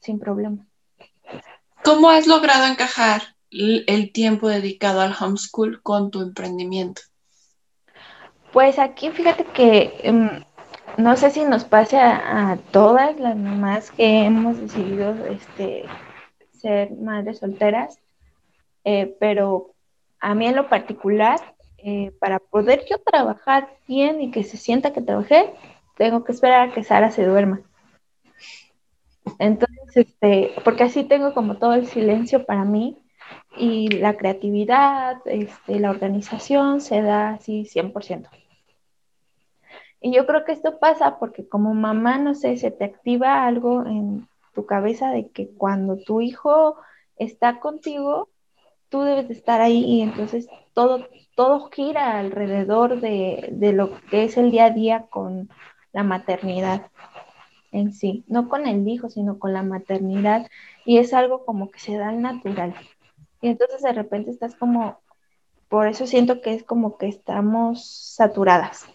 sin 0.00 0.18
problema. 0.18 0.66
¿Cómo 1.84 2.10
has 2.10 2.26
logrado 2.26 2.66
encajar 2.66 3.22
el 3.50 4.12
tiempo 4.12 4.48
dedicado 4.48 5.00
al 5.00 5.14
homeschool 5.18 5.82
con 5.82 6.10
tu 6.10 6.20
emprendimiento? 6.20 7.02
Pues 8.52 8.78
aquí 8.78 9.10
fíjate 9.10 9.44
que 9.44 10.00
em, 10.02 10.42
no 10.96 11.16
sé 11.16 11.30
si 11.30 11.44
nos 11.44 11.64
pase 11.64 11.98
a, 11.98 12.58
todas 12.70 13.18
las 13.20 13.36
mamás 13.36 13.90
que 13.90 14.24
hemos 14.24 14.58
decidido 14.58 15.14
este, 15.26 15.84
ser 16.52 16.90
madres 16.92 17.40
solteras, 17.40 17.98
eh, 18.84 19.14
pero 19.20 19.74
a 20.20 20.34
mí 20.34 20.46
en 20.46 20.56
lo 20.56 20.70
particular, 20.70 21.38
eh, 21.76 22.12
para 22.18 22.38
poder 22.38 22.84
yo 22.88 22.98
trabajar 22.98 23.68
bien 23.86 24.22
y 24.22 24.30
que 24.30 24.42
se 24.42 24.56
sienta 24.56 24.94
que 24.94 25.02
trabajé, 25.02 25.52
tengo 25.96 26.24
que 26.24 26.32
esperar 26.32 26.70
a 26.70 26.72
que 26.72 26.82
Sara 26.82 27.10
se 27.10 27.26
duerma. 27.26 27.60
Entonces, 29.38 29.75
este, 29.96 30.52
porque 30.64 30.84
así 30.84 31.04
tengo 31.04 31.32
como 31.34 31.56
todo 31.56 31.74
el 31.74 31.86
silencio 31.86 32.44
para 32.44 32.64
mí 32.64 32.98
y 33.56 33.88
la 33.88 34.16
creatividad, 34.16 35.16
este, 35.26 35.80
la 35.80 35.90
organización 35.90 36.80
se 36.80 37.02
da 37.02 37.30
así 37.30 37.64
100%. 37.64 38.28
Y 40.00 40.14
yo 40.14 40.26
creo 40.26 40.44
que 40.44 40.52
esto 40.52 40.78
pasa 40.78 41.18
porque 41.18 41.48
como 41.48 41.74
mamá, 41.74 42.18
no 42.18 42.34
sé, 42.34 42.56
se 42.58 42.70
te 42.70 42.84
activa 42.84 43.46
algo 43.46 43.86
en 43.86 44.28
tu 44.54 44.66
cabeza 44.66 45.10
de 45.10 45.30
que 45.30 45.48
cuando 45.48 45.96
tu 45.96 46.20
hijo 46.20 46.76
está 47.16 47.58
contigo, 47.60 48.28
tú 48.88 49.00
debes 49.00 49.28
de 49.28 49.34
estar 49.34 49.60
ahí 49.60 49.84
y 49.84 50.02
entonces 50.02 50.48
todo, 50.74 51.08
todo 51.34 51.70
gira 51.70 52.18
alrededor 52.18 53.00
de, 53.00 53.48
de 53.52 53.72
lo 53.72 53.98
que 54.10 54.24
es 54.24 54.36
el 54.36 54.50
día 54.50 54.66
a 54.66 54.70
día 54.70 55.06
con 55.08 55.48
la 55.92 56.02
maternidad 56.02 56.90
en 57.72 57.92
sí, 57.92 58.24
no 58.28 58.48
con 58.48 58.66
el 58.66 58.86
hijo, 58.88 59.08
sino 59.10 59.38
con 59.38 59.52
la 59.52 59.62
maternidad 59.62 60.48
y 60.84 60.98
es 60.98 61.12
algo 61.12 61.44
como 61.44 61.70
que 61.70 61.80
se 61.80 61.96
da 61.96 62.08
al 62.10 62.22
natural. 62.22 62.74
Y 63.40 63.48
entonces 63.48 63.82
de 63.82 63.92
repente 63.92 64.30
estás 64.30 64.54
como, 64.56 65.00
por 65.68 65.86
eso 65.88 66.06
siento 66.06 66.40
que 66.40 66.54
es 66.54 66.64
como 66.64 66.98
que 66.98 67.08
estamos 67.08 67.86
saturadas 68.14 68.86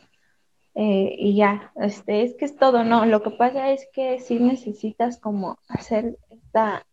eh, 0.73 1.15
y 1.17 1.35
ya, 1.35 1.71
este, 1.75 2.23
es 2.23 2.35
que 2.35 2.45
es 2.45 2.55
todo, 2.55 2.83
no, 2.83 3.05
lo 3.05 3.21
que 3.21 3.31
pasa 3.31 3.71
es 3.71 3.87
que 3.93 4.19
sí 4.19 4.39
necesitas 4.39 5.19
como 5.19 5.57
hacer 5.67 6.17
esta, 6.29 6.85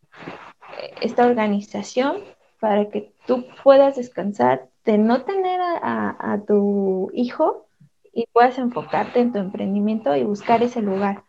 esta 1.00 1.26
organización 1.26 2.16
para 2.60 2.88
que 2.90 3.12
tú 3.26 3.46
puedas 3.62 3.96
descansar 3.96 4.68
de 4.84 4.98
no 4.98 5.22
tener 5.22 5.60
a, 5.60 6.32
a, 6.32 6.40
tu 6.44 7.10
hijo 7.14 7.68
y 8.12 8.26
puedas 8.32 8.58
enfocarte 8.58 9.20
en 9.20 9.32
tu 9.32 9.38
emprendimiento 9.38 10.16
y 10.16 10.24
buscar 10.24 10.62
ese 10.62 10.82
lugar. 10.82 11.22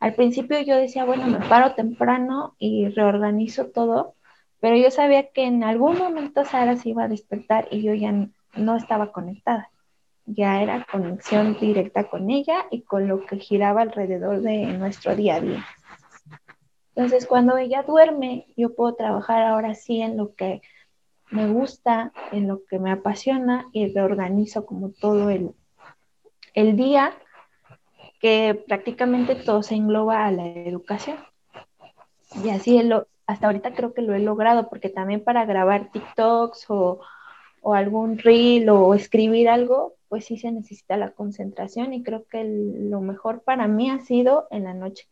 Al 0.00 0.14
principio 0.14 0.60
yo 0.60 0.76
decía, 0.76 1.04
bueno, 1.04 1.26
me 1.26 1.40
paro 1.48 1.74
temprano 1.74 2.54
y 2.58 2.88
reorganizo 2.88 3.66
todo, 3.66 4.14
pero 4.60 4.76
yo 4.76 4.90
sabía 4.90 5.30
que 5.30 5.44
en 5.44 5.64
algún 5.64 5.98
momento 5.98 6.44
Sara 6.44 6.76
se 6.76 6.90
iba 6.90 7.04
a 7.04 7.08
despertar 7.08 7.68
y 7.70 7.82
yo 7.82 7.94
ya 7.94 8.12
no 8.56 8.76
estaba 8.76 9.12
conectada 9.12 9.70
ya 10.26 10.62
era 10.62 10.86
conexión 10.90 11.56
directa 11.58 12.04
con 12.04 12.30
ella 12.30 12.66
y 12.70 12.82
con 12.82 13.08
lo 13.08 13.24
que 13.26 13.36
giraba 13.36 13.82
alrededor 13.82 14.40
de 14.40 14.66
nuestro 14.66 15.14
día 15.14 15.36
a 15.36 15.40
día. 15.40 15.66
Entonces, 16.94 17.26
cuando 17.26 17.56
ella 17.56 17.82
duerme, 17.82 18.46
yo 18.56 18.74
puedo 18.74 18.94
trabajar 18.94 19.42
ahora 19.42 19.74
sí 19.74 20.00
en 20.00 20.16
lo 20.16 20.34
que 20.34 20.62
me 21.30 21.48
gusta, 21.48 22.12
en 22.30 22.46
lo 22.46 22.64
que 22.64 22.78
me 22.78 22.92
apasiona 22.92 23.66
y 23.72 23.92
reorganizo 23.92 24.64
como 24.64 24.90
todo 24.90 25.30
el, 25.30 25.50
el 26.54 26.76
día, 26.76 27.12
que 28.24 28.64
prácticamente 28.66 29.34
todo 29.34 29.62
se 29.62 29.74
engloba 29.74 30.24
a 30.24 30.32
la 30.32 30.46
educación. 30.46 31.18
Y 32.42 32.48
así 32.48 32.82
lo, 32.82 33.06
hasta 33.26 33.48
ahorita 33.48 33.74
creo 33.74 33.92
que 33.92 34.00
lo 34.00 34.14
he 34.14 34.18
logrado, 34.18 34.70
porque 34.70 34.88
también 34.88 35.22
para 35.22 35.44
grabar 35.44 35.90
TikToks 35.92 36.64
o, 36.70 37.00
o 37.60 37.74
algún 37.74 38.16
reel 38.16 38.70
o 38.70 38.94
escribir 38.94 39.50
algo, 39.50 39.96
pues 40.08 40.24
sí 40.24 40.38
se 40.38 40.50
necesita 40.50 40.96
la 40.96 41.10
concentración 41.10 41.92
y 41.92 42.02
creo 42.02 42.24
que 42.24 42.44
lo 42.44 43.02
mejor 43.02 43.42
para 43.42 43.68
mí 43.68 43.90
ha 43.90 43.98
sido 43.98 44.48
en 44.50 44.64
la 44.64 44.72
noche, 44.72 45.06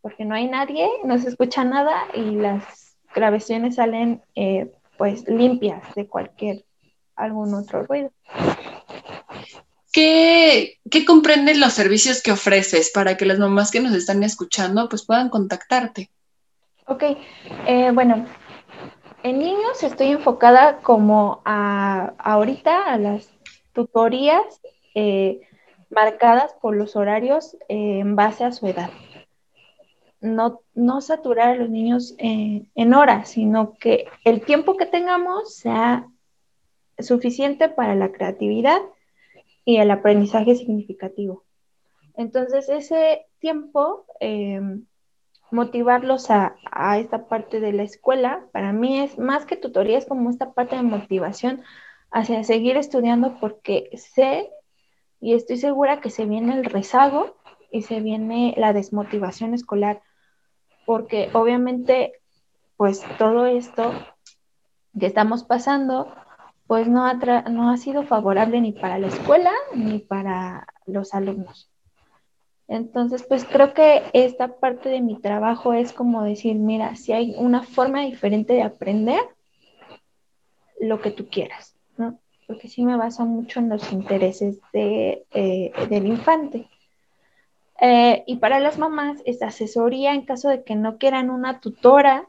porque 0.00 0.24
no 0.24 0.34
hay 0.34 0.48
nadie, 0.48 0.88
no 1.04 1.18
se 1.18 1.28
escucha 1.28 1.64
nada 1.64 1.94
y 2.14 2.30
las 2.30 2.96
grabaciones 3.14 3.74
salen 3.74 4.22
eh, 4.36 4.72
pues 4.96 5.28
limpias 5.28 5.94
de 5.96 6.08
cualquier 6.08 6.64
algún 7.14 7.52
otro 7.52 7.82
ruido. 7.82 8.10
¿Qué, 9.94 10.80
¿Qué, 10.90 11.04
comprenden 11.04 11.60
los 11.60 11.72
servicios 11.72 12.20
que 12.20 12.32
ofreces 12.32 12.90
para 12.92 13.16
que 13.16 13.26
las 13.26 13.38
mamás 13.38 13.70
que 13.70 13.80
nos 13.80 13.94
están 13.94 14.24
escuchando 14.24 14.88
pues 14.88 15.06
puedan 15.06 15.28
contactarte? 15.28 16.10
Ok, 16.88 17.04
eh, 17.68 17.92
bueno, 17.94 18.26
en 19.22 19.38
niños 19.38 19.84
estoy 19.84 20.08
enfocada 20.08 20.78
como 20.78 21.42
a 21.44 22.12
ahorita 22.18 22.92
a 22.92 22.98
las 22.98 23.30
tutorías 23.72 24.60
eh, 24.96 25.42
marcadas 25.90 26.52
por 26.60 26.74
los 26.74 26.96
horarios 26.96 27.54
eh, 27.68 28.00
en 28.00 28.16
base 28.16 28.42
a 28.42 28.50
su 28.50 28.66
edad. 28.66 28.90
No, 30.20 30.60
no 30.74 31.02
saturar 31.02 31.50
a 31.50 31.54
los 31.54 31.70
niños 31.70 32.16
en 32.18 32.94
horas, 32.94 33.28
sino 33.28 33.74
que 33.74 34.06
el 34.24 34.40
tiempo 34.40 34.76
que 34.76 34.86
tengamos 34.86 35.54
sea 35.54 36.08
suficiente 36.98 37.68
para 37.68 37.94
la 37.94 38.10
creatividad 38.10 38.80
y 39.64 39.78
el 39.78 39.90
aprendizaje 39.90 40.54
significativo. 40.54 41.44
Entonces, 42.16 42.68
ese 42.68 43.26
tiempo 43.38 44.06
motivarlos 45.50 46.30
a, 46.30 46.56
a, 46.70 46.98
esta 46.98 47.28
parte 47.28 47.60
de 47.60 47.72
la 47.72 47.84
escuela, 47.84 48.46
para 48.52 48.72
mí 48.72 49.00
es 49.00 49.18
más 49.18 49.46
que 49.46 49.56
tutoría, 49.56 49.98
es 49.98 50.06
como 50.06 50.30
esta 50.30 50.52
parte 50.52 50.76
de 50.76 50.82
motivación 50.82 51.62
hacia 52.10 52.44
seguir 52.44 52.76
estudiando 52.76 53.38
porque 53.40 53.90
sé 53.94 54.50
y 55.20 55.34
estoy 55.34 55.56
segura 55.56 56.00
que 56.00 56.10
se 56.10 56.26
viene 56.26 56.54
el 56.54 56.64
rezago 56.64 57.36
y 57.70 57.82
se 57.82 58.00
viene 58.00 58.54
la 58.56 58.72
desmotivación 58.72 59.54
escolar, 59.54 60.02
porque 60.86 61.30
obviamente 61.32 62.12
pues 62.76 63.04
todo 63.18 63.46
esto 63.46 63.92
que 64.98 65.06
estamos 65.06 65.44
pasando 65.44 66.14
pues 66.66 66.88
no 66.88 67.04
ha, 67.06 67.14
no 67.14 67.70
ha 67.70 67.76
sido 67.76 68.04
favorable 68.04 68.60
ni 68.60 68.72
para 68.72 68.98
la 68.98 69.08
escuela 69.08 69.52
ni 69.74 69.98
para 69.98 70.66
los 70.86 71.14
alumnos. 71.14 71.70
Entonces, 72.66 73.22
pues 73.22 73.44
creo 73.44 73.74
que 73.74 74.02
esta 74.14 74.56
parte 74.56 74.88
de 74.88 75.02
mi 75.02 75.20
trabajo 75.20 75.74
es 75.74 75.92
como 75.92 76.22
decir, 76.22 76.56
mira, 76.56 76.96
si 76.96 77.12
hay 77.12 77.34
una 77.36 77.62
forma 77.62 78.02
diferente 78.02 78.54
de 78.54 78.62
aprender 78.62 79.20
lo 80.80 81.00
que 81.00 81.10
tú 81.10 81.28
quieras, 81.28 81.76
¿no? 81.98 82.18
Porque 82.46 82.68
sí 82.68 82.84
me 82.84 82.96
baso 82.96 83.26
mucho 83.26 83.60
en 83.60 83.68
los 83.68 83.92
intereses 83.92 84.60
de, 84.72 85.24
eh, 85.32 85.72
del 85.88 86.06
infante. 86.06 86.68
Eh, 87.80 88.24
y 88.26 88.36
para 88.36 88.60
las 88.60 88.78
mamás 88.78 89.20
es 89.26 89.42
asesoría 89.42 90.14
en 90.14 90.24
caso 90.24 90.48
de 90.48 90.64
que 90.64 90.74
no 90.74 90.96
quieran 90.96 91.28
una 91.28 91.60
tutora 91.60 92.28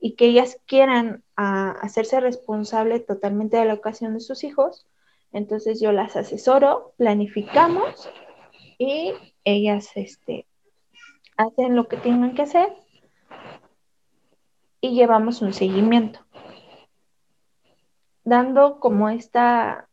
y 0.00 0.14
que 0.14 0.26
ellas 0.26 0.58
quieran 0.66 1.22
a, 1.36 1.72
hacerse 1.72 2.20
responsable 2.20 3.00
totalmente 3.00 3.58
de 3.58 3.66
la 3.66 3.74
educación 3.74 4.14
de 4.14 4.20
sus 4.20 4.42
hijos. 4.42 4.86
Entonces 5.32 5.80
yo 5.80 5.92
las 5.92 6.16
asesoro, 6.16 6.94
planificamos 6.96 8.10
y 8.78 9.12
ellas 9.44 9.90
este, 9.94 10.46
hacen 11.36 11.76
lo 11.76 11.86
que 11.86 11.98
tengan 11.98 12.34
que 12.34 12.42
hacer 12.42 12.72
y 14.80 14.94
llevamos 14.94 15.42
un 15.42 15.52
seguimiento, 15.52 16.20
dando 18.24 18.80
como 18.80 19.10
esta, 19.10 19.88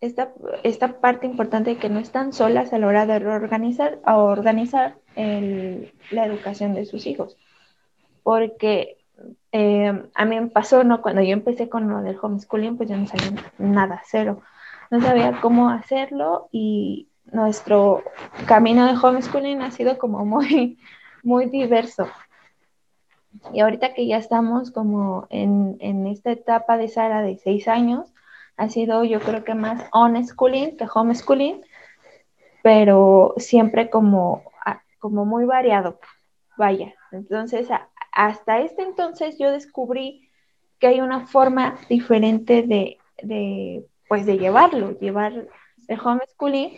esta, 0.00 0.34
esta 0.64 1.00
parte 1.00 1.26
importante 1.26 1.70
de 1.70 1.78
que 1.78 1.88
no 1.88 2.00
están 2.00 2.32
solas 2.32 2.72
a 2.72 2.78
la 2.78 2.88
hora 2.88 3.06
de 3.06 3.20
reorganizar 3.20 4.00
o 4.04 4.24
organizar 4.24 4.98
el, 5.14 5.94
la 6.10 6.26
educación 6.26 6.74
de 6.74 6.84
sus 6.84 7.06
hijos. 7.06 7.36
Porque 8.24 9.01
eh, 9.52 10.08
a 10.14 10.24
mí 10.24 10.40
me 10.40 10.48
pasó, 10.48 10.82
¿no? 10.84 11.02
Cuando 11.02 11.22
yo 11.22 11.32
empecé 11.32 11.68
con 11.68 11.88
lo 11.88 12.02
del 12.02 12.18
homeschooling, 12.20 12.76
pues 12.76 12.88
yo 12.88 12.96
no 12.96 13.06
sabía 13.06 13.32
nada, 13.58 14.02
cero. 14.06 14.42
No 14.90 15.00
sabía 15.00 15.40
cómo 15.40 15.70
hacerlo 15.70 16.48
y 16.52 17.08
nuestro 17.26 18.02
camino 18.46 18.86
de 18.86 18.98
homeschooling 19.00 19.62
ha 19.62 19.70
sido 19.70 19.98
como 19.98 20.24
muy, 20.24 20.78
muy 21.22 21.46
diverso. 21.46 22.08
Y 23.52 23.60
ahorita 23.60 23.94
que 23.94 24.06
ya 24.06 24.18
estamos 24.18 24.70
como 24.70 25.26
en, 25.30 25.76
en 25.80 26.06
esta 26.06 26.32
etapa 26.32 26.76
de 26.76 26.88
Sara 26.88 27.22
de 27.22 27.38
seis 27.38 27.68
años, 27.68 28.12
ha 28.56 28.68
sido 28.68 29.04
yo 29.04 29.20
creo 29.20 29.44
que 29.44 29.54
más 29.54 29.82
on-schooling 29.92 30.76
que 30.76 30.86
homeschooling, 30.92 31.62
pero 32.62 33.34
siempre 33.38 33.90
como, 33.90 34.44
como 34.98 35.24
muy 35.24 35.44
variado, 35.44 35.98
vaya. 36.56 36.94
Entonces, 37.10 37.68
hasta 38.12 38.60
este 38.60 38.82
entonces 38.82 39.36
yo 39.38 39.50
descubrí 39.50 40.28
que 40.78 40.86
hay 40.88 41.00
una 41.00 41.26
forma 41.26 41.78
diferente 41.88 42.62
de, 42.62 42.98
de, 43.22 43.84
pues 44.08 44.26
de 44.26 44.38
llevarlo, 44.38 44.98
llevar 44.98 45.48
el 45.88 46.00
homeschooling 46.00 46.72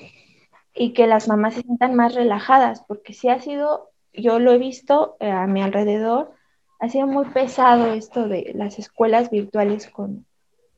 y 0.74 0.92
que 0.92 1.06
las 1.06 1.28
mamás 1.28 1.54
se 1.54 1.62
sientan 1.62 1.94
más 1.94 2.14
relajadas, 2.14 2.82
porque 2.86 3.12
si 3.12 3.28
ha 3.28 3.40
sido, 3.40 3.90
yo 4.12 4.38
lo 4.38 4.52
he 4.52 4.58
visto 4.58 5.16
eh, 5.20 5.30
a 5.30 5.46
mi 5.46 5.62
alrededor, 5.62 6.32
ha 6.80 6.88
sido 6.88 7.06
muy 7.06 7.24
pesado 7.26 7.92
esto 7.92 8.28
de 8.28 8.52
las 8.54 8.78
escuelas 8.78 9.30
virtuales 9.30 9.88
con, 9.88 10.26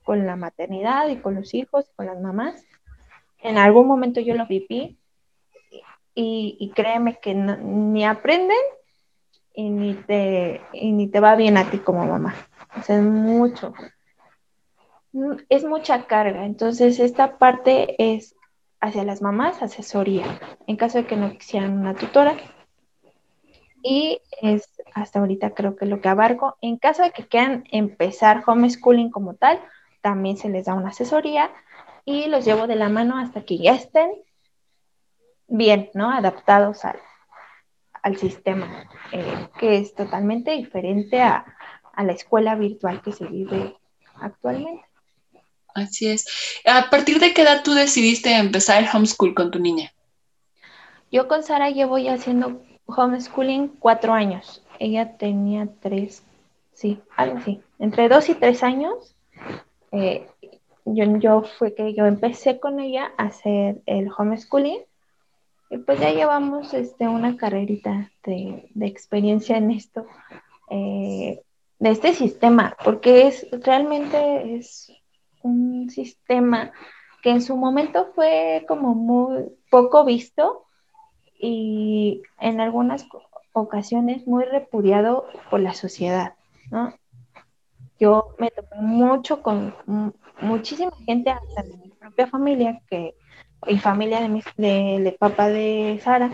con 0.04 0.26
la 0.26 0.36
maternidad 0.36 1.08
y 1.08 1.16
con 1.16 1.34
los 1.34 1.52
hijos, 1.54 1.90
con 1.96 2.06
las 2.06 2.20
mamás. 2.20 2.64
En 3.42 3.58
algún 3.58 3.86
momento 3.86 4.20
yo 4.20 4.34
lo 4.34 4.46
viví 4.46 4.98
y, 6.14 6.56
y 6.60 6.70
créeme 6.70 7.18
que 7.20 7.34
ni 7.34 8.04
aprenden 8.04 8.56
y 9.56 9.70
ni, 9.70 9.94
te, 9.94 10.60
y 10.72 10.92
ni 10.92 11.08
te 11.08 11.18
va 11.18 11.34
bien 11.34 11.56
a 11.56 11.70
ti 11.70 11.78
como 11.78 12.04
mamá. 12.06 12.34
O 12.76 12.80
es 12.80 13.02
mucho. 13.02 13.72
Es 15.48 15.64
mucha 15.64 16.06
carga. 16.06 16.44
Entonces, 16.44 17.00
esta 17.00 17.38
parte 17.38 17.96
es 18.14 18.36
hacia 18.80 19.02
las 19.02 19.22
mamás, 19.22 19.62
asesoría, 19.62 20.38
en 20.66 20.76
caso 20.76 20.98
de 20.98 21.06
que 21.06 21.16
no 21.16 21.32
quisieran 21.32 21.78
una 21.78 21.94
tutora. 21.94 22.36
Y 23.82 24.20
es 24.42 24.68
hasta 24.94 25.20
ahorita 25.20 25.50
creo 25.50 25.74
que 25.74 25.86
lo 25.86 26.02
que 26.02 26.08
abarco. 26.10 26.58
En 26.60 26.76
caso 26.76 27.02
de 27.02 27.12
que 27.12 27.26
quieran 27.26 27.64
empezar 27.70 28.44
homeschooling 28.46 29.10
como 29.10 29.34
tal, 29.34 29.58
también 30.02 30.36
se 30.36 30.50
les 30.50 30.66
da 30.66 30.74
una 30.74 30.90
asesoría 30.90 31.50
y 32.04 32.26
los 32.26 32.44
llevo 32.44 32.66
de 32.66 32.76
la 32.76 32.90
mano 32.90 33.16
hasta 33.18 33.44
que 33.44 33.56
ya 33.56 33.74
estén 33.74 34.10
bien, 35.48 35.90
¿no? 35.94 36.10
Adaptados 36.10 36.84
al, 36.84 36.98
al 38.06 38.16
sistema, 38.16 38.88
eh, 39.10 39.48
que 39.58 39.78
es 39.78 39.92
totalmente 39.92 40.52
diferente 40.52 41.20
a, 41.20 41.44
a 41.92 42.04
la 42.04 42.12
escuela 42.12 42.54
virtual 42.54 43.02
que 43.02 43.10
se 43.10 43.26
vive 43.26 43.74
actualmente. 44.14 44.84
Así 45.74 46.06
es. 46.06 46.24
¿A 46.64 46.88
partir 46.88 47.18
de 47.18 47.34
qué 47.34 47.42
edad 47.42 47.64
tú 47.64 47.74
decidiste 47.74 48.32
empezar 48.36 48.80
el 48.80 48.88
homeschool 48.88 49.34
con 49.34 49.50
tu 49.50 49.58
niña? 49.58 49.92
Yo 51.10 51.26
con 51.26 51.42
Sara 51.42 51.70
llevo 51.70 51.98
ya 51.98 52.12
haciendo 52.14 52.62
homeschooling 52.86 53.68
cuatro 53.80 54.12
años. 54.12 54.62
Ella 54.78 55.16
tenía 55.16 55.66
tres, 55.80 56.22
sí, 56.74 57.00
algo 57.16 57.38
así, 57.38 57.60
entre 57.80 58.08
dos 58.08 58.28
y 58.28 58.34
tres 58.34 58.62
años. 58.62 59.16
Eh, 59.90 60.28
yo, 60.84 61.18
yo 61.18 61.42
fue 61.58 61.74
que 61.74 61.92
yo 61.92 62.06
empecé 62.06 62.60
con 62.60 62.78
ella 62.78 63.10
a 63.18 63.24
hacer 63.24 63.82
el 63.86 64.08
homeschooling 64.16 64.78
y 65.70 65.78
pues 65.78 66.00
ya 66.00 66.12
llevamos 66.12 66.74
este, 66.74 67.08
una 67.08 67.36
carrerita 67.36 68.10
de, 68.24 68.68
de 68.74 68.86
experiencia 68.86 69.56
en 69.56 69.70
esto, 69.70 70.06
eh, 70.70 71.42
de 71.78 71.90
este 71.90 72.14
sistema, 72.14 72.76
porque 72.84 73.26
es 73.26 73.46
realmente 73.64 74.56
es 74.56 74.92
un 75.42 75.90
sistema 75.90 76.72
que 77.22 77.30
en 77.30 77.42
su 77.42 77.56
momento 77.56 78.12
fue 78.14 78.64
como 78.68 78.94
muy 78.94 79.46
poco 79.70 80.04
visto 80.04 80.64
y 81.38 82.22
en 82.40 82.60
algunas 82.60 83.06
ocasiones 83.52 84.26
muy 84.26 84.44
repudiado 84.44 85.26
por 85.50 85.60
la 85.60 85.74
sociedad, 85.74 86.34
¿no? 86.70 86.94
Yo 87.98 88.34
me 88.38 88.50
topé 88.50 88.76
mucho 88.76 89.42
con 89.42 89.74
muchísima 90.40 90.92
gente, 91.06 91.30
hasta 91.30 91.62
de 91.62 91.76
mi 91.78 91.88
propia 91.88 92.26
familia, 92.26 92.82
que 92.90 93.14
y 93.66 93.78
familia 93.78 94.20
de, 94.20 94.28
mi, 94.28 94.42
de, 94.56 95.16
papá 95.18 95.48
de 95.48 96.00
Sara, 96.02 96.30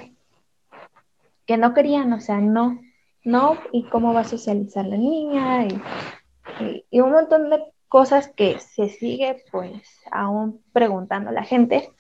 que 1.47 1.57
no 1.57 1.75
querían, 1.75 2.13
o 2.13 2.21
sea, 2.21 2.39
no, 2.39 2.81
no, 3.25 3.59
y 3.73 3.85
cómo 3.85 4.15
va 4.15 4.21
a 4.21 4.25
socializar 4.25 4.87
la 4.87 4.97
niña, 4.97 5.67
y, 5.67 6.85
y, 6.91 7.01
un 7.01 7.13
montón 7.13 7.51
de 7.51 7.63
cosas 7.89 8.29
que 8.29 8.59
se 8.59 8.89
sigue 8.89 9.45
pues 9.51 10.01
aún 10.11 10.63
preguntando 10.73 11.31
a 11.31 11.35
la 11.35 11.45
gente. 11.45 11.91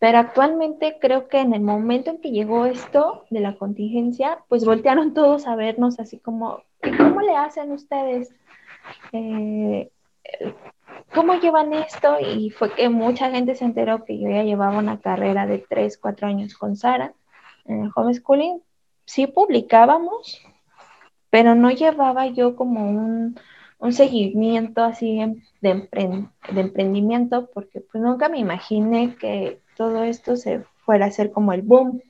Pero 0.00 0.18
actualmente 0.18 0.98
creo 1.00 1.28
que 1.28 1.38
en 1.38 1.54
el 1.54 1.60
momento 1.60 2.10
en 2.10 2.20
que 2.20 2.32
llegó 2.32 2.66
esto 2.66 3.24
de 3.30 3.38
la 3.38 3.54
contingencia, 3.54 4.40
pues 4.48 4.64
voltearon 4.64 5.14
todos 5.14 5.46
a 5.46 5.54
vernos 5.54 6.00
así 6.00 6.18
como, 6.18 6.64
¿cómo 6.98 7.20
le 7.20 7.36
hacen 7.36 7.70
ustedes? 7.70 8.34
Eh, 9.12 9.92
¿cómo 11.14 11.34
llevan 11.34 11.72
esto? 11.72 12.18
Y 12.20 12.50
fue 12.50 12.72
que 12.74 12.88
mucha 12.88 13.30
gente 13.30 13.54
se 13.54 13.64
enteró 13.64 14.04
que 14.04 14.18
yo 14.18 14.28
ya 14.28 14.42
llevaba 14.42 14.78
una 14.78 15.00
carrera 15.00 15.46
de 15.46 15.58
3, 15.58 15.98
4 15.98 16.26
años 16.26 16.54
con 16.54 16.76
Sara 16.76 17.14
en 17.64 17.84
el 17.84 17.90
homeschooling. 17.94 18.62
Sí 19.04 19.26
publicábamos, 19.26 20.40
pero 21.30 21.54
no 21.54 21.70
llevaba 21.70 22.26
yo 22.26 22.56
como 22.56 22.88
un, 22.88 23.38
un 23.78 23.92
seguimiento 23.92 24.84
así 24.84 25.18
de, 25.60 25.88
de, 25.90 26.60
emprendimiento, 26.60 27.50
porque 27.52 27.80
pues 27.80 28.02
nunca 28.02 28.28
me 28.28 28.38
imaginé 28.38 29.16
que 29.16 29.60
todo 29.76 30.04
esto 30.04 30.36
se 30.36 30.64
fuera 30.84 31.06
a 31.06 31.10
ser 31.10 31.32
como 31.32 31.52
el 31.52 31.62
boom 31.62 32.00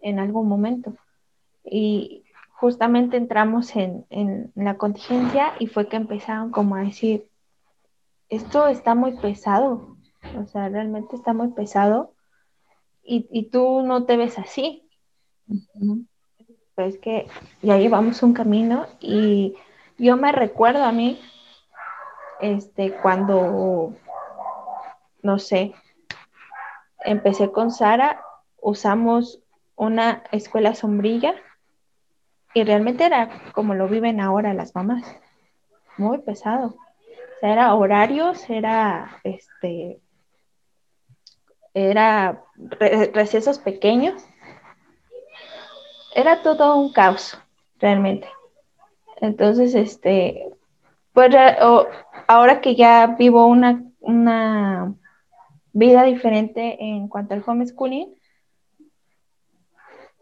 en 0.00 0.18
algún 0.18 0.48
momento. 0.48 0.94
Y 1.64 2.24
justamente 2.52 3.16
entramos 3.16 3.74
en, 3.76 4.06
en 4.10 4.52
la 4.54 4.76
contingencia 4.76 5.52
y 5.58 5.66
fue 5.66 5.88
que 5.88 5.96
empezaron 5.96 6.50
como 6.50 6.76
a 6.76 6.80
decir, 6.80 7.29
esto 8.30 8.68
está 8.68 8.94
muy 8.94 9.12
pesado, 9.16 9.96
o 10.38 10.46
sea, 10.46 10.68
realmente 10.68 11.16
está 11.16 11.32
muy 11.32 11.48
pesado 11.48 12.14
y, 13.02 13.28
y 13.30 13.50
tú 13.50 13.82
no 13.82 14.04
te 14.06 14.16
ves 14.16 14.38
así. 14.38 14.88
Pues 16.76 16.98
que 16.98 17.26
ya 17.60 17.76
llevamos 17.76 18.22
un 18.22 18.32
camino 18.32 18.86
y 19.00 19.56
yo 19.98 20.16
me 20.16 20.32
recuerdo 20.32 20.84
a 20.84 20.92
mí, 20.92 21.20
este, 22.40 22.92
cuando, 23.02 23.94
no 25.22 25.38
sé, 25.38 25.74
empecé 27.04 27.50
con 27.50 27.70
Sara, 27.70 28.22
usamos 28.60 29.42
una 29.76 30.22
escuela 30.30 30.74
sombrilla 30.74 31.34
Y 32.54 32.64
realmente 32.64 33.04
era 33.04 33.52
como 33.52 33.74
lo 33.74 33.88
viven 33.88 34.20
ahora 34.20 34.54
las 34.54 34.74
mamás, 34.74 35.04
muy 35.96 36.18
pesado. 36.18 36.76
Era 37.42 37.74
horarios, 37.74 38.48
era 38.50 39.18
este, 39.24 40.00
era 41.74 42.44
recesos 43.12 43.58
pequeños, 43.58 44.22
era 46.14 46.42
todo 46.42 46.76
un 46.76 46.92
caos, 46.92 47.38
realmente. 47.78 48.28
Entonces, 49.20 49.74
este, 49.74 50.50
pues 51.12 51.34
ahora 52.26 52.60
que 52.60 52.74
ya 52.74 53.06
vivo 53.18 53.46
una, 53.46 53.84
una 54.00 54.94
vida 55.72 56.02
diferente 56.04 56.76
en 56.82 57.08
cuanto 57.08 57.34
al 57.34 57.44
homeschooling, 57.46 58.14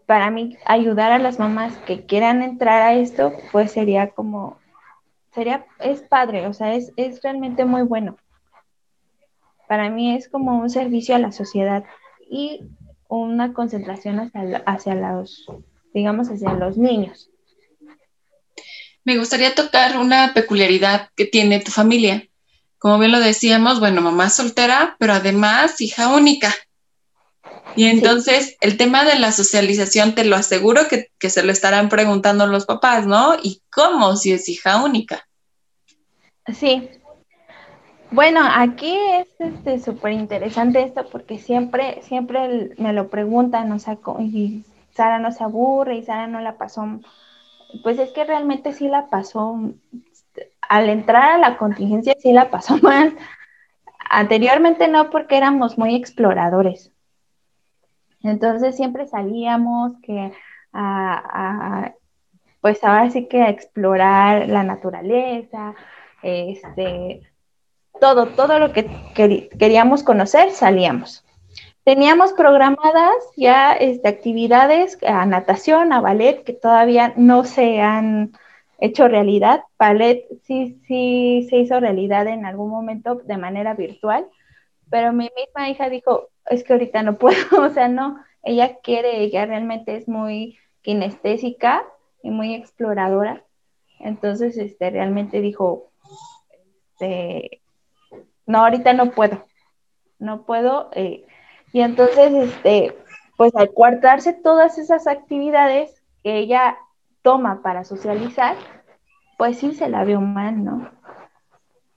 para 0.06 0.30
mí 0.30 0.56
ayudar 0.64 1.12
a 1.12 1.18
las 1.18 1.38
mamás 1.38 1.76
que 1.78 2.06
quieran 2.06 2.42
entrar 2.42 2.82
a 2.82 2.94
esto, 2.94 3.32
pues 3.52 3.72
sería 3.72 4.10
como, 4.10 4.58
sería, 5.38 5.64
es 5.78 6.02
padre, 6.02 6.48
o 6.48 6.52
sea, 6.52 6.74
es, 6.74 6.92
es 6.96 7.22
realmente 7.22 7.64
muy 7.64 7.82
bueno. 7.82 8.16
Para 9.68 9.88
mí 9.88 10.16
es 10.16 10.28
como 10.28 10.58
un 10.58 10.68
servicio 10.68 11.14
a 11.14 11.20
la 11.20 11.30
sociedad 11.30 11.84
y 12.28 12.62
una 13.08 13.52
concentración 13.52 14.18
hacia, 14.18 14.62
hacia 14.66 14.94
los, 14.96 15.46
digamos, 15.94 16.28
hacia 16.28 16.52
los 16.54 16.76
niños. 16.76 17.30
Me 19.04 19.16
gustaría 19.16 19.54
tocar 19.54 19.98
una 19.98 20.34
peculiaridad 20.34 21.08
que 21.14 21.24
tiene 21.24 21.60
tu 21.60 21.70
familia. 21.70 22.26
Como 22.78 22.98
bien 22.98 23.12
lo 23.12 23.20
decíamos, 23.20 23.78
bueno, 23.78 24.00
mamá 24.00 24.30
soltera, 24.30 24.96
pero 24.98 25.12
además 25.12 25.80
hija 25.80 26.08
única. 26.08 26.52
Y 27.76 27.86
entonces 27.86 28.56
el 28.60 28.76
tema 28.76 29.04
de 29.04 29.18
la 29.18 29.30
socialización, 29.30 30.14
te 30.14 30.24
lo 30.24 30.34
aseguro 30.34 30.82
que, 30.88 31.30
se 31.30 31.42
lo 31.44 31.52
estarán 31.52 31.88
preguntando 31.88 32.46
los 32.46 32.66
papás, 32.66 33.06
¿no? 33.06 33.36
¿Y 33.40 33.62
cómo 33.70 34.16
si 34.16 34.32
es 34.32 34.48
hija 34.48 34.82
única? 34.82 35.27
Sí. 36.52 36.90
Bueno, 38.10 38.40
aquí 38.42 38.96
es 38.96 39.84
súper 39.84 40.12
este, 40.12 40.22
interesante 40.22 40.82
esto 40.82 41.06
porque 41.10 41.38
siempre, 41.38 42.00
siempre 42.02 42.70
me 42.78 42.92
lo 42.94 43.08
preguntan, 43.08 43.70
o 43.70 43.78
sea, 43.78 43.98
y 44.20 44.64
Sara 44.92 45.18
no 45.18 45.30
se 45.30 45.44
aburre 45.44 45.96
y 45.96 46.04
Sara 46.04 46.26
no 46.26 46.40
la 46.40 46.56
pasó. 46.56 46.86
Pues 47.82 47.98
es 47.98 48.10
que 48.12 48.24
realmente 48.24 48.72
sí 48.72 48.88
la 48.88 49.08
pasó, 49.08 49.58
al 50.68 50.88
entrar 50.88 51.32
a 51.32 51.38
la 51.38 51.58
contingencia 51.58 52.14
sí 52.18 52.32
la 52.32 52.50
pasó 52.50 52.78
mal. 52.82 53.16
Anteriormente 54.10 54.88
no 54.88 55.10
porque 55.10 55.36
éramos 55.36 55.76
muy 55.76 55.94
exploradores. 55.94 56.92
Entonces 58.22 58.74
siempre 58.74 59.06
salíamos 59.06 59.92
que 60.02 60.32
a, 60.72 61.92
pues 62.60 62.82
ahora 62.84 63.10
sí 63.10 63.28
que 63.28 63.42
a 63.42 63.50
explorar 63.50 64.48
la 64.48 64.62
naturaleza, 64.62 65.74
este, 66.22 67.22
todo, 68.00 68.26
todo 68.26 68.58
lo 68.58 68.72
que 68.72 68.86
queríamos 69.58 70.02
conocer, 70.02 70.50
salíamos. 70.50 71.24
Teníamos 71.84 72.34
programadas 72.34 73.14
ya 73.36 73.72
este, 73.72 74.08
actividades 74.08 74.98
a 75.06 75.24
natación, 75.24 75.92
a 75.92 76.00
ballet, 76.00 76.44
que 76.44 76.52
todavía 76.52 77.14
no 77.16 77.44
se 77.44 77.80
han 77.80 78.32
hecho 78.78 79.08
realidad. 79.08 79.62
Ballet 79.78 80.26
sí, 80.44 80.80
sí 80.86 81.46
se 81.48 81.56
hizo 81.56 81.80
realidad 81.80 82.26
en 82.26 82.44
algún 82.44 82.70
momento 82.70 83.16
de 83.16 83.36
manera 83.38 83.74
virtual, 83.74 84.26
pero 84.90 85.12
mi 85.12 85.30
misma 85.36 85.68
hija 85.70 85.88
dijo, 85.88 86.28
es 86.46 86.64
que 86.64 86.72
ahorita 86.72 87.02
no 87.02 87.18
puedo, 87.18 87.36
o 87.62 87.70
sea, 87.70 87.88
no, 87.88 88.22
ella 88.42 88.78
quiere, 88.82 89.22
ella 89.22 89.46
realmente 89.46 89.96
es 89.96 90.08
muy 90.08 90.58
kinestésica 90.82 91.84
y 92.22 92.30
muy 92.30 92.54
exploradora. 92.54 93.44
Entonces, 93.98 94.56
este, 94.58 94.90
realmente 94.90 95.40
dijo, 95.40 95.87
este, 96.98 97.62
no, 98.46 98.58
ahorita 98.58 98.92
no 98.92 99.10
puedo, 99.12 99.44
no 100.18 100.42
puedo. 100.42 100.90
Eh, 100.92 101.24
y 101.72 101.80
entonces, 101.80 102.32
este, 102.32 102.96
pues 103.36 103.54
al 103.54 103.70
cuartarse 103.70 104.32
todas 104.32 104.78
esas 104.78 105.06
actividades 105.06 106.02
que 106.24 106.38
ella 106.38 106.76
toma 107.22 107.62
para 107.62 107.84
socializar, 107.84 108.56
pues 109.36 109.58
sí 109.58 109.72
se 109.72 109.88
la 109.88 110.04
vio 110.04 110.20
mal, 110.20 110.64
¿no? 110.64 110.90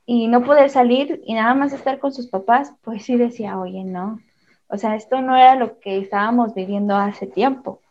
Y 0.05 0.27
no 0.27 0.43
poder 0.43 0.69
salir 0.69 1.21
y 1.25 1.33
nada 1.33 1.53
más 1.55 1.73
estar 1.73 1.99
con 1.99 2.11
sus 2.11 2.27
papás, 2.27 2.73
pues 2.83 3.03
sí 3.03 3.15
decía, 3.15 3.57
oye, 3.59 3.83
no, 3.83 4.19
o 4.67 4.77
sea, 4.77 4.95
esto 4.95 5.21
no 5.21 5.35
era 5.35 5.55
lo 5.55 5.79
que 5.79 5.97
estábamos 5.97 6.53
viviendo 6.53 6.95
hace 6.95 7.27
tiempo. 7.27 7.81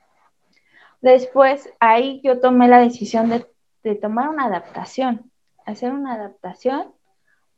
Después, 1.00 1.72
ahí 1.80 2.20
yo 2.22 2.40
tomé 2.40 2.68
la 2.68 2.78
decisión 2.78 3.30
de, 3.30 3.94
tomar 3.96 4.28
una 4.28 4.44
adaptación, 4.44 5.30
hacer 5.64 5.92
una 5.92 6.14
adaptación 6.14 6.92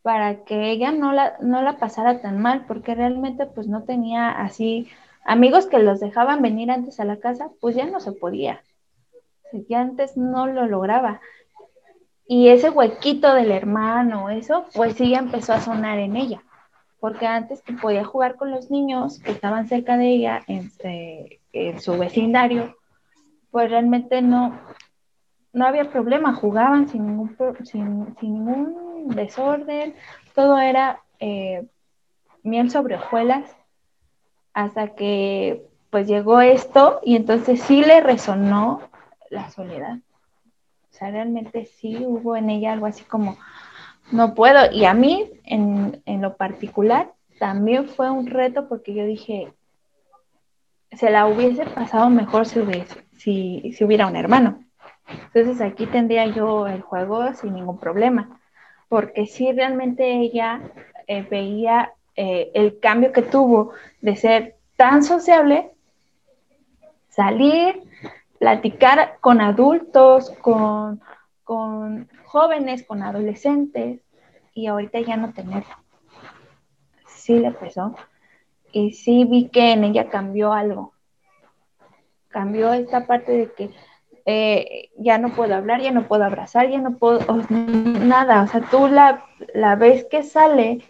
para 0.02 0.44
que 0.44 0.70
ella 0.70 0.92
no 0.92 1.12
la, 1.12 1.36
no 1.40 1.62
la 1.62 1.78
pasara 1.78 2.20
tan 2.20 2.40
mal, 2.40 2.64
porque 2.66 2.94
realmente 2.94 3.46
pues 3.46 3.68
no 3.68 3.84
tenía 3.84 4.30
así 4.30 4.88
amigos 5.24 5.66
que 5.66 5.78
los 5.78 6.00
dejaban 6.00 6.42
venir 6.42 6.70
antes 6.70 6.98
a 7.00 7.04
la 7.04 7.18
casa, 7.18 7.50
pues 7.60 7.76
ya 7.76 7.86
no 7.86 8.00
se 8.00 8.12
podía. 8.12 8.62
Ya 9.68 9.80
antes 9.80 10.16
no 10.16 10.46
lo 10.46 10.66
lograba. 10.66 11.20
Y 12.26 12.48
ese 12.48 12.70
huequito 12.70 13.34
del 13.34 13.52
hermano, 13.52 14.30
eso, 14.30 14.64
pues 14.74 14.94
sí 14.94 15.14
empezó 15.14 15.52
a 15.52 15.60
sonar 15.60 15.98
en 15.98 16.16
ella 16.16 16.42
porque 17.02 17.26
antes 17.26 17.62
que 17.62 17.72
podía 17.72 18.04
jugar 18.04 18.36
con 18.36 18.52
los 18.52 18.70
niños 18.70 19.18
que 19.18 19.32
estaban 19.32 19.66
cerca 19.66 19.96
de 19.96 20.06
ella 20.06 20.44
este, 20.46 21.40
en, 21.52 21.80
su 21.80 21.98
vecindario, 21.98 22.76
pues 23.50 23.68
realmente 23.68 24.22
no, 24.22 24.56
no 25.52 25.66
había 25.66 25.90
problema, 25.90 26.32
jugaban 26.32 26.88
sin 26.88 27.04
ningún, 27.04 27.36
sin, 27.64 28.14
ningún 28.22 28.91
desorden, 29.08 29.94
todo 30.34 30.58
era 30.58 31.00
eh, 31.20 31.66
miel 32.42 32.70
sobre 32.70 32.96
hojuelas, 32.96 33.56
hasta 34.54 34.94
que 34.94 35.66
pues 35.90 36.06
llegó 36.08 36.40
esto 36.40 37.00
y 37.04 37.16
entonces 37.16 37.60
sí 37.60 37.84
le 37.84 38.00
resonó 38.00 38.80
la 39.30 39.50
soledad. 39.50 39.98
O 40.90 40.94
sea, 40.94 41.10
realmente 41.10 41.66
sí 41.66 42.04
hubo 42.06 42.36
en 42.36 42.50
ella 42.50 42.72
algo 42.72 42.86
así 42.86 43.04
como, 43.04 43.36
no 44.10 44.34
puedo. 44.34 44.70
Y 44.72 44.84
a 44.84 44.94
mí, 44.94 45.30
en, 45.44 46.02
lo 46.06 46.36
particular, 46.36 47.12
también 47.38 47.88
fue 47.88 48.10
un 48.10 48.26
reto 48.26 48.68
porque 48.68 48.94
yo 48.94 49.04
dije, 49.04 49.52
se 50.92 51.10
la 51.10 51.26
hubiese 51.26 51.64
pasado 51.66 52.10
mejor 52.10 52.46
si, 52.46 52.60
si, 53.16 53.72
si 53.72 53.84
hubiera 53.84 54.06
un 54.06 54.16
hermano. 54.16 54.64
Entonces 55.34 55.60
aquí 55.60 55.86
tendría 55.86 56.26
yo 56.26 56.66
el 56.66 56.82
juego 56.82 57.34
sin 57.34 57.54
ningún 57.54 57.78
problema, 57.78 58.40
porque 58.92 59.24
si 59.24 59.50
realmente 59.50 60.18
ella 60.18 60.60
eh, 61.06 61.22
veía 61.22 61.94
eh, 62.14 62.50
el 62.52 62.78
cambio 62.78 63.10
que 63.10 63.22
tuvo 63.22 63.72
de 64.02 64.16
ser 64.16 64.56
tan 64.76 65.02
sociable, 65.02 65.70
salir, 67.08 67.84
platicar 68.38 69.16
con 69.22 69.40
adultos, 69.40 70.28
con 70.42 71.00
con 71.42 72.10
jóvenes, 72.26 72.84
con 72.86 73.02
adolescentes, 73.02 74.02
y 74.52 74.66
ahorita 74.66 75.00
ya 75.00 75.16
no 75.16 75.32
tenerlo. 75.32 75.74
Sí 77.06 77.38
le 77.38 77.52
pesó. 77.52 77.94
Y 78.72 78.92
sí 78.92 79.24
vi 79.24 79.48
que 79.48 79.72
en 79.72 79.84
ella 79.84 80.10
cambió 80.10 80.52
algo. 80.52 80.92
Cambió 82.28 82.74
esta 82.74 83.06
parte 83.06 83.32
de 83.32 83.52
que 83.54 83.70
eh, 84.26 84.90
ya 84.96 85.18
no 85.18 85.30
puedo 85.30 85.54
hablar, 85.54 85.80
ya 85.80 85.90
no 85.90 86.06
puedo 86.06 86.24
abrazar, 86.24 86.68
ya 86.70 86.80
no 86.80 86.96
puedo, 86.96 87.20
nada. 87.50 88.42
O 88.42 88.46
sea, 88.46 88.60
tú 88.70 88.88
la, 88.88 89.24
la 89.54 89.76
ves 89.76 90.06
que 90.10 90.22
sale 90.22 90.80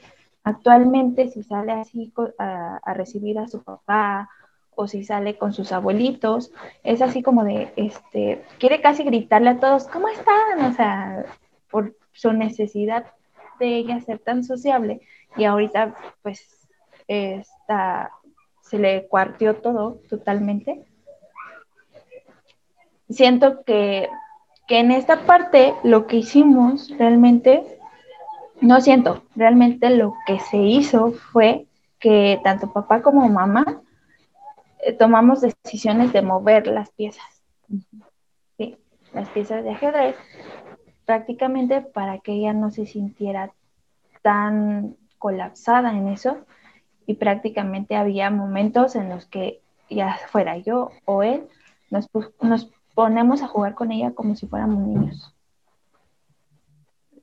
actualmente, 0.45 1.29
si 1.29 1.43
sale 1.43 1.73
así 1.73 2.13
a, 2.39 2.79
a 2.83 2.95
recibir 2.95 3.39
a 3.39 3.49
su 3.49 3.63
papá 3.63 4.29
o 4.75 4.89
si 4.89 5.05
sale 5.05 5.37
con 5.37 5.53
sus 5.53 5.73
abuelitos, 5.73 6.53
es 6.83 7.03
así 7.03 7.23
como 7.23 7.45
de, 7.45 7.73
este, 7.77 8.43
quiere 8.59 8.81
casi 8.81 9.05
gritarle 9.05 9.51
a 9.51 9.61
todos, 9.61 9.87
¿cómo 9.87 10.09
están? 10.09 10.65
O 10.65 10.73
sea, 10.73 11.27
por 11.71 11.95
su 12.13 12.33
necesidad 12.33 13.07
de 13.59 13.77
ella 13.77 14.01
ser 14.01 14.19
tan 14.19 14.45
sociable 14.45 15.01
y 15.37 15.45
ahorita 15.45 15.95
pues 16.23 16.69
está, 17.07 18.11
se 18.63 18.79
le 18.79 19.07
cuartió 19.09 19.57
todo 19.57 20.01
totalmente. 20.09 20.85
Siento 23.13 23.63
que, 23.65 24.09
que 24.67 24.79
en 24.79 24.91
esta 24.91 25.27
parte 25.27 25.75
lo 25.85 26.07
que 26.07 26.17
hicimos 26.17 26.89
realmente, 26.99 27.79
no 28.61 28.81
siento, 28.81 29.23
realmente 29.37 29.91
lo 29.91 30.15
que 30.27 30.41
se 30.41 30.57
hizo 30.57 31.13
fue 31.13 31.67
que 31.99 32.41
tanto 32.43 32.73
papá 32.73 33.03
como 33.03 33.29
mamá 33.29 33.83
eh, 34.81 34.93
tomamos 34.93 35.41
decisiones 35.41 36.13
de 36.13 36.23
mover 36.23 36.67
las 36.67 36.91
piezas, 36.91 37.25
las 39.13 39.29
piezas 39.29 39.63
de 39.63 39.71
ajedrez, 39.71 40.17
prácticamente 41.05 41.83
para 41.83 42.19
que 42.19 42.33
ella 42.33 42.55
no 42.55 42.71
se 42.71 42.87
sintiera 42.87 43.53
tan 44.23 44.97
colapsada 45.19 45.93
en 45.93 46.09
eso 46.09 46.39
y 47.07 47.15
prácticamente 47.15 47.95
había 47.95 48.31
momentos 48.31 48.97
en 48.97 49.11
los 49.11 49.27
que 49.27 49.61
ya 49.91 50.19
fuera 50.29 50.57
yo 50.57 50.91
o 51.05 51.23
él, 51.23 51.47
nos, 51.91 52.09
nos 52.41 52.71
ponemos 52.95 53.43
a 53.43 53.49
jugar 53.49 53.75
con 53.75 53.93
ella 53.93 54.13
como 54.13 54.37
si 54.37 54.47
fuéramos 54.47 54.87
niños. 54.87 55.35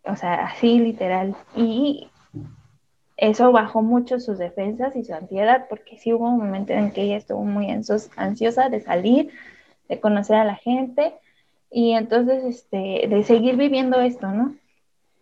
O 0.04 0.16
sea, 0.16 0.46
así 0.46 0.80
literal. 0.80 1.36
Y 1.56 2.10
eso 3.18 3.52
bajó 3.52 3.82
mucho 3.82 4.20
sus 4.20 4.38
defensas 4.38 4.96
y 4.96 5.04
su 5.04 5.14
ansiedad, 5.14 5.66
porque 5.70 5.98
sí 5.98 6.14
hubo 6.14 6.30
un 6.30 6.38
momento 6.38 6.74
en 6.74 6.92
que 6.92 7.04
ella 7.04 7.18
estuvo 7.18 7.44
muy 7.44 7.70
ansiosa 7.70 8.70
de 8.70 8.82
salir, 8.82 9.32
de 9.88 10.00
conocer 10.00 10.38
a 10.38 10.46
la 10.46 10.56
gente 10.56 11.14
y 11.70 11.92
entonces 11.92 12.44
este, 12.46 13.08
de 13.08 13.24
seguir 13.24 13.58
viviendo 13.58 14.00
esto, 14.00 14.32
¿no? 14.32 14.56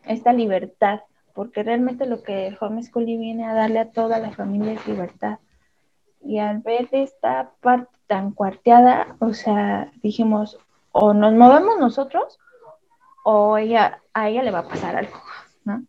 Esta 0.06 0.32
libertad, 0.32 1.02
porque 1.34 1.64
realmente 1.64 2.06
lo 2.06 2.24
que 2.24 2.56
homeschooling 2.60 3.20
viene 3.20 3.46
a 3.46 3.54
darle 3.54 3.80
a 3.80 3.92
toda 3.92 4.20
la 4.20 4.32
familia 4.32 4.74
es 4.74 4.88
libertad. 4.88 5.40
Y 6.22 6.40
al 6.40 6.60
ver 6.60 6.88
esta 6.92 7.52
parte 7.62 7.97
tan 8.08 8.32
cuarteada, 8.32 9.16
o 9.20 9.34
sea, 9.34 9.92
dijimos, 10.02 10.58
o 10.92 11.14
nos 11.14 11.34
movemos 11.34 11.78
nosotros 11.80 12.40
o 13.24 13.58
ella, 13.58 14.02
a 14.14 14.30
ella 14.30 14.42
le 14.42 14.52
va 14.52 14.60
a 14.60 14.68
pasar 14.68 14.96
algo, 14.96 15.18
¿no? 15.66 15.84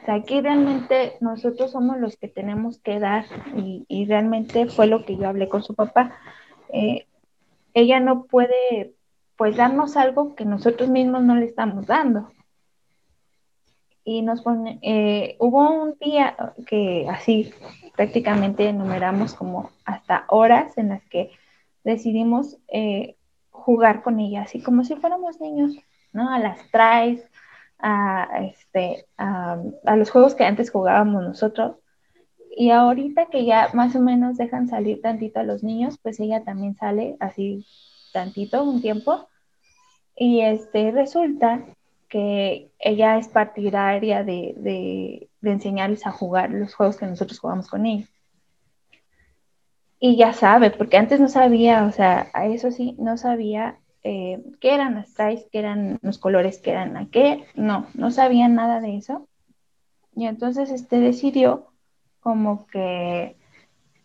O 0.00 0.04
sea, 0.04 0.14
aquí 0.14 0.40
realmente 0.40 1.16
nosotros 1.20 1.72
somos 1.72 1.98
los 1.98 2.16
que 2.16 2.28
tenemos 2.28 2.78
que 2.78 2.98
dar 2.98 3.24
y, 3.56 4.06
realmente 4.06 4.66
fue 4.66 4.86
lo 4.86 5.04
que 5.04 5.16
yo 5.16 5.28
hablé 5.28 5.48
con 5.48 5.62
su 5.62 5.74
papá. 5.74 6.16
Eh, 6.72 7.06
ella 7.74 8.00
no 8.00 8.24
puede, 8.24 8.94
pues, 9.36 9.56
darnos 9.56 9.96
algo 9.96 10.34
que 10.34 10.44
nosotros 10.44 10.88
mismos 10.88 11.22
no 11.22 11.36
le 11.36 11.46
estamos 11.46 11.86
dando. 11.86 12.30
Y 14.04 14.22
nos 14.22 14.42
pone, 14.42 14.78
eh, 14.82 15.36
hubo 15.38 15.70
un 15.70 15.96
día 16.00 16.36
que 16.66 17.06
así 17.08 17.52
prácticamente 17.96 18.68
enumeramos 18.68 19.34
como 19.34 19.70
hasta 19.84 20.24
horas 20.28 20.76
en 20.76 20.88
las 20.88 21.04
que 21.04 21.30
decidimos 21.84 22.58
eh, 22.68 23.16
jugar 23.50 24.02
con 24.02 24.18
ella, 24.18 24.42
así 24.42 24.60
como 24.60 24.84
si 24.84 24.96
fuéramos 24.96 25.40
niños, 25.40 25.76
¿no? 26.12 26.30
A 26.30 26.38
las 26.38 26.58
traes, 26.70 27.22
a, 27.78 28.28
este, 28.44 29.06
a, 29.16 29.56
los 29.96 30.10
juegos 30.10 30.34
que 30.34 30.44
antes 30.44 30.70
jugábamos 30.70 31.22
nosotros. 31.22 31.76
Y 32.54 32.70
ahorita 32.70 33.26
que 33.26 33.44
ya 33.44 33.70
más 33.72 33.96
o 33.96 34.00
menos 34.00 34.36
dejan 34.36 34.68
salir 34.68 35.00
tantito 35.00 35.40
a 35.40 35.44
los 35.44 35.62
niños, 35.62 35.98
pues 36.02 36.20
ella 36.20 36.44
también 36.44 36.76
sale 36.76 37.16
así 37.20 37.66
tantito, 38.12 38.62
un 38.62 38.82
tiempo. 38.82 39.28
Y 40.16 40.42
este, 40.42 40.90
resulta 40.90 41.64
que 42.12 42.70
ella 42.78 43.16
es 43.16 43.28
partidaria 43.28 44.22
de, 44.22 44.52
de, 44.58 45.30
de, 45.40 45.50
enseñarles 45.50 46.06
a 46.06 46.12
jugar 46.12 46.50
los 46.50 46.74
juegos 46.74 46.98
que 46.98 47.06
nosotros 47.06 47.38
jugamos 47.38 47.70
con 47.70 47.86
ella. 47.86 48.06
Y 49.98 50.18
ya 50.18 50.34
sabe, 50.34 50.70
porque 50.70 50.98
antes 50.98 51.20
no 51.20 51.28
sabía, 51.30 51.86
o 51.86 51.90
sea, 51.90 52.28
a 52.34 52.44
eso 52.44 52.70
sí, 52.70 52.96
no 52.98 53.16
sabía 53.16 53.78
eh, 54.02 54.42
qué 54.60 54.74
eran 54.74 54.96
las 54.96 55.14
ties, 55.14 55.46
qué 55.50 55.60
eran 55.60 56.00
los 56.02 56.18
colores, 56.18 56.58
qué 56.58 56.72
eran 56.72 56.98
a 56.98 57.08
qué, 57.08 57.46
no, 57.54 57.86
no 57.94 58.10
sabía 58.10 58.46
nada 58.46 58.82
de 58.82 58.98
eso. 58.98 59.26
Y 60.14 60.26
entonces 60.26 60.70
este 60.70 61.00
decidió 61.00 61.72
como 62.20 62.66
que 62.66 63.38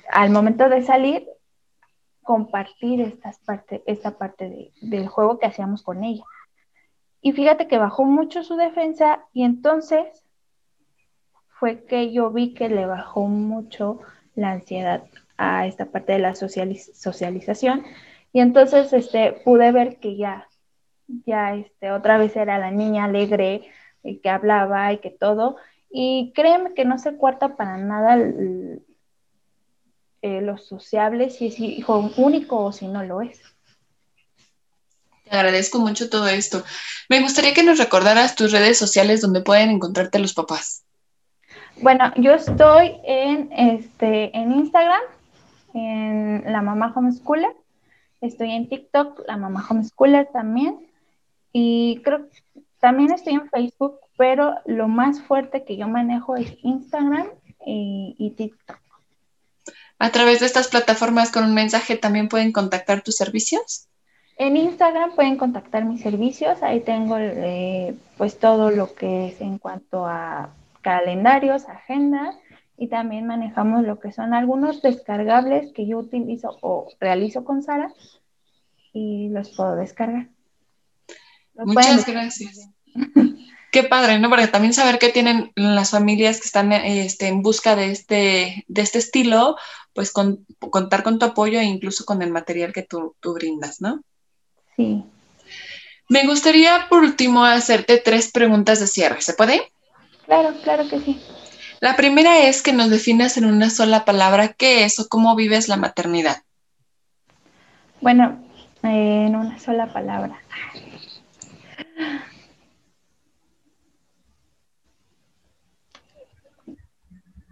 al 0.09 0.29
momento 0.29 0.69
de 0.69 0.81
salir, 0.81 1.27
compartir 2.23 3.01
estas 3.01 3.39
parte, 3.39 3.83
esta 3.85 4.17
parte 4.17 4.71
del 4.79 5.09
juego 5.09 5.39
que 5.39 5.47
hacíamos 5.47 5.83
con 5.83 6.05
ella. 6.05 6.23
Y 7.21 7.33
fíjate 7.33 7.67
que 7.67 7.77
bajó 7.77 8.05
mucho 8.05 8.43
su 8.43 8.55
defensa 8.55 9.25
y 9.33 9.43
entonces 9.43 10.25
fue 11.47 11.83
que 11.85 12.11
yo 12.11 12.31
vi 12.31 12.53
que 12.53 12.69
le 12.69 12.85
bajó 12.85 13.27
mucho 13.27 13.99
la 14.35 14.51
ansiedad 14.51 15.03
a 15.37 15.65
esta 15.67 15.85
parte 15.85 16.13
de 16.13 16.19
la 16.19 16.35
socialización 16.35 17.83
y 18.33 18.41
entonces 18.41 18.93
este, 18.93 19.33
pude 19.43 19.71
ver 19.71 19.97
que 19.99 20.15
ya, 20.15 20.47
ya 21.07 21.55
este, 21.55 21.91
otra 21.91 22.17
vez 22.17 22.35
era 22.35 22.59
la 22.59 22.71
niña 22.71 23.05
alegre, 23.05 23.71
y 24.07 24.19
que 24.19 24.29
hablaba 24.29 24.91
y 24.93 24.99
que 24.99 25.11
todo. 25.11 25.57
Y 25.89 26.31
créeme 26.35 26.73
que 26.73 26.85
no 26.85 26.97
se 26.97 27.15
cuarta 27.15 27.55
para 27.55 27.77
nada 27.77 28.17
eh, 30.21 30.41
lo 30.41 30.57
sociable, 30.57 31.29
si 31.29 31.47
es 31.47 31.59
hijo 31.59 32.11
único 32.17 32.57
o 32.63 32.71
si 32.71 32.87
no 32.87 33.03
lo 33.03 33.21
es. 33.21 33.41
Te 35.29 35.35
agradezco 35.35 35.79
mucho 35.79 36.09
todo 36.09 36.27
esto. 36.27 36.63
Me 37.09 37.21
gustaría 37.21 37.53
que 37.53 37.63
nos 37.63 37.77
recordaras 37.77 38.35
tus 38.35 38.51
redes 38.51 38.77
sociales 38.77 39.21
donde 39.21 39.41
pueden 39.41 39.69
encontrarte 39.69 40.19
los 40.19 40.33
papás. 40.33 40.83
Bueno, 41.81 42.11
yo 42.15 42.33
estoy 42.33 42.95
en, 43.03 43.51
este, 43.51 44.35
en 44.35 44.51
Instagram, 44.51 45.01
en 45.73 46.43
la 46.51 46.61
mamá 46.61 46.91
homeschooler, 46.95 47.53
Estoy 48.21 48.51
en 48.51 48.67
TikTok, 48.67 49.21
la 49.27 49.37
mamá 49.37 49.65
homeschooler 49.69 50.27
también. 50.31 50.79
Y 51.53 52.01
creo 52.03 52.29
que 52.29 52.63
también 52.79 53.11
estoy 53.11 53.35
en 53.35 53.49
Facebook, 53.49 53.99
pero 54.17 54.55
lo 54.65 54.87
más 54.87 55.21
fuerte 55.21 55.63
que 55.63 55.77
yo 55.77 55.87
manejo 55.87 56.35
es 56.35 56.53
Instagram 56.63 57.27
y, 57.65 58.33
TikTok. 58.37 58.79
A 59.99 60.11
través 60.11 60.39
de 60.39 60.45
estas 60.45 60.67
plataformas 60.67 61.31
con 61.31 61.43
un 61.43 61.53
mensaje 61.53 61.97
también 61.97 62.29
pueden 62.29 62.51
contactar 62.51 63.01
tus 63.01 63.15
servicios. 63.15 63.87
En 64.39 64.55
Instagram 64.55 65.15
pueden 65.15 65.37
contactar 65.37 65.83
mis 65.85 66.01
servicios, 66.01 66.61
ahí 66.61 66.81
tengo 66.81 67.17
eh, 67.17 67.95
pues 68.17 68.37
todo 68.37 68.69
lo 68.69 68.93
que 68.93 69.29
es 69.29 69.41
en 69.41 69.57
cuanto 69.57 70.05
a 70.05 70.51
calendarios, 70.81 71.65
agendas 71.65 72.35
y 72.77 72.87
también 72.87 73.25
manejamos 73.25 73.83
lo 73.83 73.99
que 73.99 74.11
son 74.11 74.35
algunos 74.35 74.83
descargables 74.83 75.73
que 75.73 75.87
yo 75.87 75.97
utilizo 75.97 76.55
o 76.61 76.87
realizo 76.99 77.43
con 77.43 77.63
Sara 77.63 77.91
y 78.93 79.29
los 79.29 79.55
puedo 79.55 79.75
descargar. 79.75 80.27
Muchas 81.55 82.05
gracias. 82.05 82.69
Qué 83.71 83.83
padre, 83.83 84.19
¿no? 84.19 84.29
Porque 84.29 84.47
también 84.47 84.73
saber 84.73 84.99
que 84.99 85.09
tienen 85.09 85.51
las 85.55 85.91
familias 85.91 86.39
que 86.39 86.45
están 86.45 86.71
este, 86.71 87.27
en 87.27 87.41
busca 87.41 87.75
de 87.75 87.91
este, 87.91 88.65
de 88.67 88.81
este 88.81 88.99
estilo, 88.99 89.57
pues 89.93 90.11
contar 90.11 91.03
con 91.03 91.19
tu 91.19 91.25
apoyo 91.25 91.59
e 91.59 91.63
incluso 91.63 92.05
con 92.05 92.21
el 92.21 92.31
material 92.31 92.71
que 92.71 92.83
tú, 92.83 93.15
tú 93.19 93.33
brindas, 93.33 93.81
¿no? 93.81 94.03
Sí. 94.77 95.03
Me 96.07 96.25
gustaría 96.25 96.87
por 96.87 97.03
último 97.03 97.43
hacerte 97.43 97.97
tres 97.97 98.31
preguntas 98.31 98.79
de 98.79 98.87
cierre, 98.87 99.21
¿se 99.21 99.33
puede? 99.33 99.73
Claro, 100.25 100.53
claro 100.63 100.87
que 100.87 100.99
sí. 101.01 101.19
La 101.81 101.95
primera 101.95 102.39
es 102.47 102.61
que 102.61 102.73
nos 102.73 102.89
definas 102.89 103.37
en 103.37 103.45
una 103.45 103.69
sola 103.69 104.05
palabra 104.05 104.53
qué 104.53 104.85
es 104.85 104.99
o 104.99 105.09
cómo 105.09 105.35
vives 105.35 105.67
la 105.67 105.75
maternidad. 105.75 106.37
Bueno, 107.99 108.41
en 108.83 109.35
una 109.35 109.59
sola 109.59 109.91
palabra. 109.91 110.39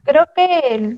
Creo 0.04 0.28
que 0.36 0.98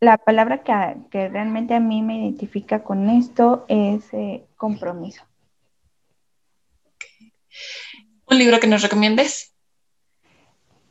la 0.00 0.16
palabra 0.18 0.62
que, 0.62 1.28
realmente 1.28 1.74
a 1.74 1.80
mí 1.80 2.02
me 2.02 2.18
identifica 2.18 2.82
con 2.82 3.10
esto 3.10 3.64
es 3.68 4.12
eh, 4.12 4.44
compromiso. 4.56 5.22
¿Un 8.28 8.38
libro 8.38 8.58
que 8.60 8.66
nos 8.66 8.82
recomiendes? 8.82 9.54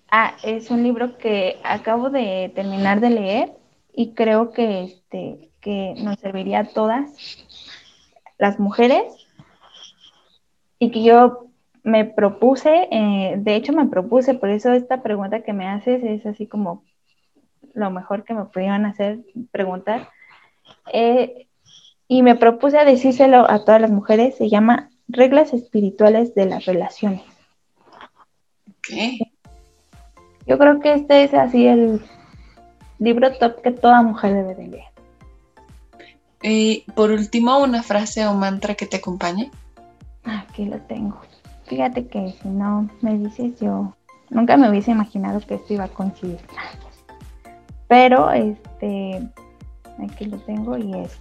Ah, 0.10 0.36
es 0.44 0.72
un 0.72 0.84
libro 0.84 1.18
que 1.18 1.60
acabo 1.64 2.10
de 2.10 2.52
terminar 2.56 3.02
de 3.02 3.10
leer 3.10 3.52
y 3.94 4.14
creo 4.14 4.52
que, 4.52 4.84
este, 4.84 5.50
que 5.60 5.96
nos 5.98 6.20
serviría 6.20 6.60
a 6.60 6.68
todas 6.70 7.12
las 8.38 8.60
mujeres 8.60 9.04
y 10.80 10.92
que 10.92 11.04
yo 11.04 11.48
me 11.84 12.06
propuse, 12.06 12.88
eh, 12.92 13.36
de 13.38 13.56
hecho 13.56 13.74
me 13.74 13.88
propuse, 13.88 14.34
por 14.34 14.50
eso 14.50 14.74
esta 14.74 15.04
pregunta 15.04 15.44
que 15.44 15.54
me 15.54 15.68
haces 15.68 16.04
es 16.04 16.26
así 16.26 16.48
como 16.48 16.84
lo 17.74 17.92
mejor 17.92 18.24
que 18.24 18.34
me 18.34 18.46
pudieran 18.46 18.86
hacer 18.86 19.20
preguntar. 19.52 20.10
Eh, 20.94 21.48
y 22.08 22.24
me 22.24 22.36
propuse 22.36 22.78
a 22.78 22.86
decírselo 22.86 23.50
a 23.50 23.66
todas 23.66 23.82
las 23.82 23.92
mujeres, 23.92 24.36
se 24.36 24.50
llama 24.50 24.90
Reglas 25.08 25.54
Espirituales 25.54 26.36
de 26.36 26.46
las 26.46 26.66
Relaciones. 26.66 27.24
Okay. 28.80 29.20
Yo 30.48 30.58
creo 30.58 30.80
que 30.80 30.94
este 30.94 31.24
es 31.24 31.34
así 31.34 31.68
el 31.68 32.02
libro 33.00 33.32
top 33.38 33.62
que 33.62 33.72
toda 33.72 34.02
mujer 34.02 34.34
debe 34.34 34.56
de 34.56 34.68
leer. 34.68 34.86
Y 36.42 36.86
por 36.94 37.10
último, 37.10 37.58
una 37.58 37.82
frase 37.82 38.28
o 38.28 38.34
mantra 38.34 38.76
que 38.76 38.86
te 38.86 38.98
acompañe. 38.98 39.50
Aquí 40.24 40.66
lo 40.66 40.80
tengo. 40.82 41.20
Fíjate 41.66 42.08
que 42.08 42.36
si 42.42 42.48
no 42.48 42.88
me 43.02 43.18
dices 43.18 43.60
yo, 43.60 43.96
nunca 44.30 44.56
me 44.56 44.70
hubiese 44.70 44.92
imaginado 44.92 45.40
que 45.40 45.56
esto 45.56 45.74
iba 45.74 45.86
a 45.86 45.90
coincidir. 45.90 46.40
Pero 47.88 48.32
este, 48.32 49.28
aquí 50.00 50.26
lo 50.26 50.38
tengo 50.38 50.78
y 50.78 50.94
es, 50.94 51.18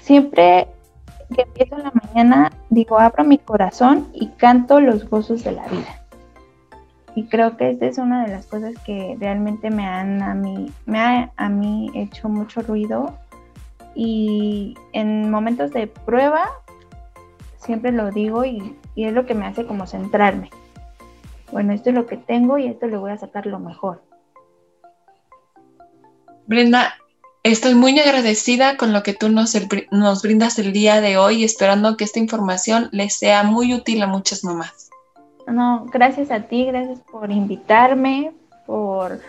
siempre 0.00 0.68
que 1.34 1.42
empiezo 1.42 1.76
la 1.78 1.92
mañana, 1.92 2.52
digo, 2.70 2.98
abro 2.98 3.24
mi 3.24 3.38
corazón 3.38 4.08
y 4.12 4.28
canto 4.28 4.80
los 4.80 5.08
gozos 5.08 5.44
de 5.44 5.52
la 5.52 5.66
vida 5.68 6.06
y 7.16 7.24
creo 7.24 7.56
que 7.56 7.70
esta 7.70 7.86
es 7.86 7.96
una 7.96 8.26
de 8.26 8.30
las 8.30 8.46
cosas 8.46 8.74
que 8.84 9.16
realmente 9.18 9.70
me 9.70 9.86
han 9.86 10.22
a 10.22 10.34
mí, 10.34 10.70
me 10.84 11.00
ha 11.00 11.32
a 11.38 11.48
mí 11.48 11.90
hecho 11.94 12.28
mucho 12.28 12.60
ruido 12.60 13.18
y 13.94 14.76
en 14.92 15.30
momentos 15.30 15.72
de 15.72 15.86
prueba 15.86 16.46
siempre 17.56 17.90
lo 17.90 18.10
digo 18.10 18.44
y, 18.44 18.76
y 18.94 19.06
es 19.06 19.14
lo 19.14 19.24
que 19.24 19.34
me 19.34 19.46
hace 19.46 19.66
como 19.66 19.86
centrarme. 19.86 20.50
Bueno, 21.50 21.72
esto 21.72 21.88
es 21.88 21.94
lo 21.94 22.06
que 22.06 22.18
tengo 22.18 22.58
y 22.58 22.66
esto 22.66 22.86
le 22.86 22.98
voy 22.98 23.12
a 23.12 23.16
sacar 23.16 23.46
lo 23.46 23.60
mejor. 23.60 24.02
Brenda, 26.46 26.96
estoy 27.52 27.74
muy 27.74 27.98
agradecida 27.98 28.76
con 28.76 28.92
lo 28.92 29.02
que 29.02 29.14
tú 29.14 29.28
nos, 29.28 29.56
nos 29.90 30.22
brindas 30.22 30.58
el 30.58 30.72
día 30.72 31.00
de 31.00 31.16
hoy, 31.16 31.44
esperando 31.44 31.96
que 31.96 32.04
esta 32.04 32.18
información 32.18 32.88
les 32.92 33.14
sea 33.14 33.42
muy 33.42 33.74
útil 33.74 34.02
a 34.02 34.06
muchas 34.06 34.44
mamás. 34.44 34.90
No, 35.46 35.86
gracias 35.92 36.30
a 36.30 36.40
ti, 36.40 36.64
gracias 36.64 36.98
por 37.10 37.30
invitarme, 37.30 38.32
por, 38.66 39.20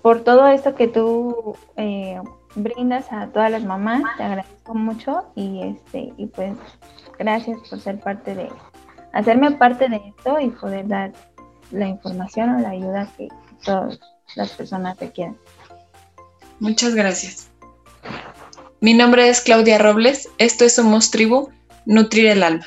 por 0.00 0.24
todo 0.24 0.48
esto 0.48 0.74
que 0.74 0.88
tú 0.88 1.54
eh, 1.76 2.20
brindas 2.54 3.12
a 3.12 3.26
todas 3.26 3.50
las 3.50 3.64
mamás. 3.64 4.02
Te 4.16 4.22
agradezco 4.22 4.74
mucho 4.74 5.24
y 5.34 5.62
este 5.62 6.12
y 6.16 6.26
pues 6.26 6.56
gracias 7.18 7.58
por 7.68 7.80
ser 7.80 8.00
parte 8.00 8.34
de 8.34 8.48
hacerme 9.12 9.50
parte 9.52 9.88
de 9.88 9.96
esto 9.96 10.40
y 10.40 10.48
poder 10.48 10.88
dar 10.88 11.12
la 11.72 11.88
información 11.88 12.50
o 12.50 12.60
la 12.60 12.70
ayuda 12.70 13.08
que 13.18 13.28
todas 13.64 14.00
las 14.34 14.50
personas 14.52 14.98
requieren. 14.98 15.36
Muchas 16.58 16.94
gracias. 16.94 17.49
Mi 18.82 18.94
nombre 18.94 19.28
es 19.28 19.42
Claudia 19.42 19.76
Robles. 19.76 20.30
Esto 20.38 20.64
es 20.64 20.74
Somos 20.74 21.10
Tribu, 21.10 21.50
Nutrir 21.84 22.28
el 22.28 22.42
Alma. 22.42 22.66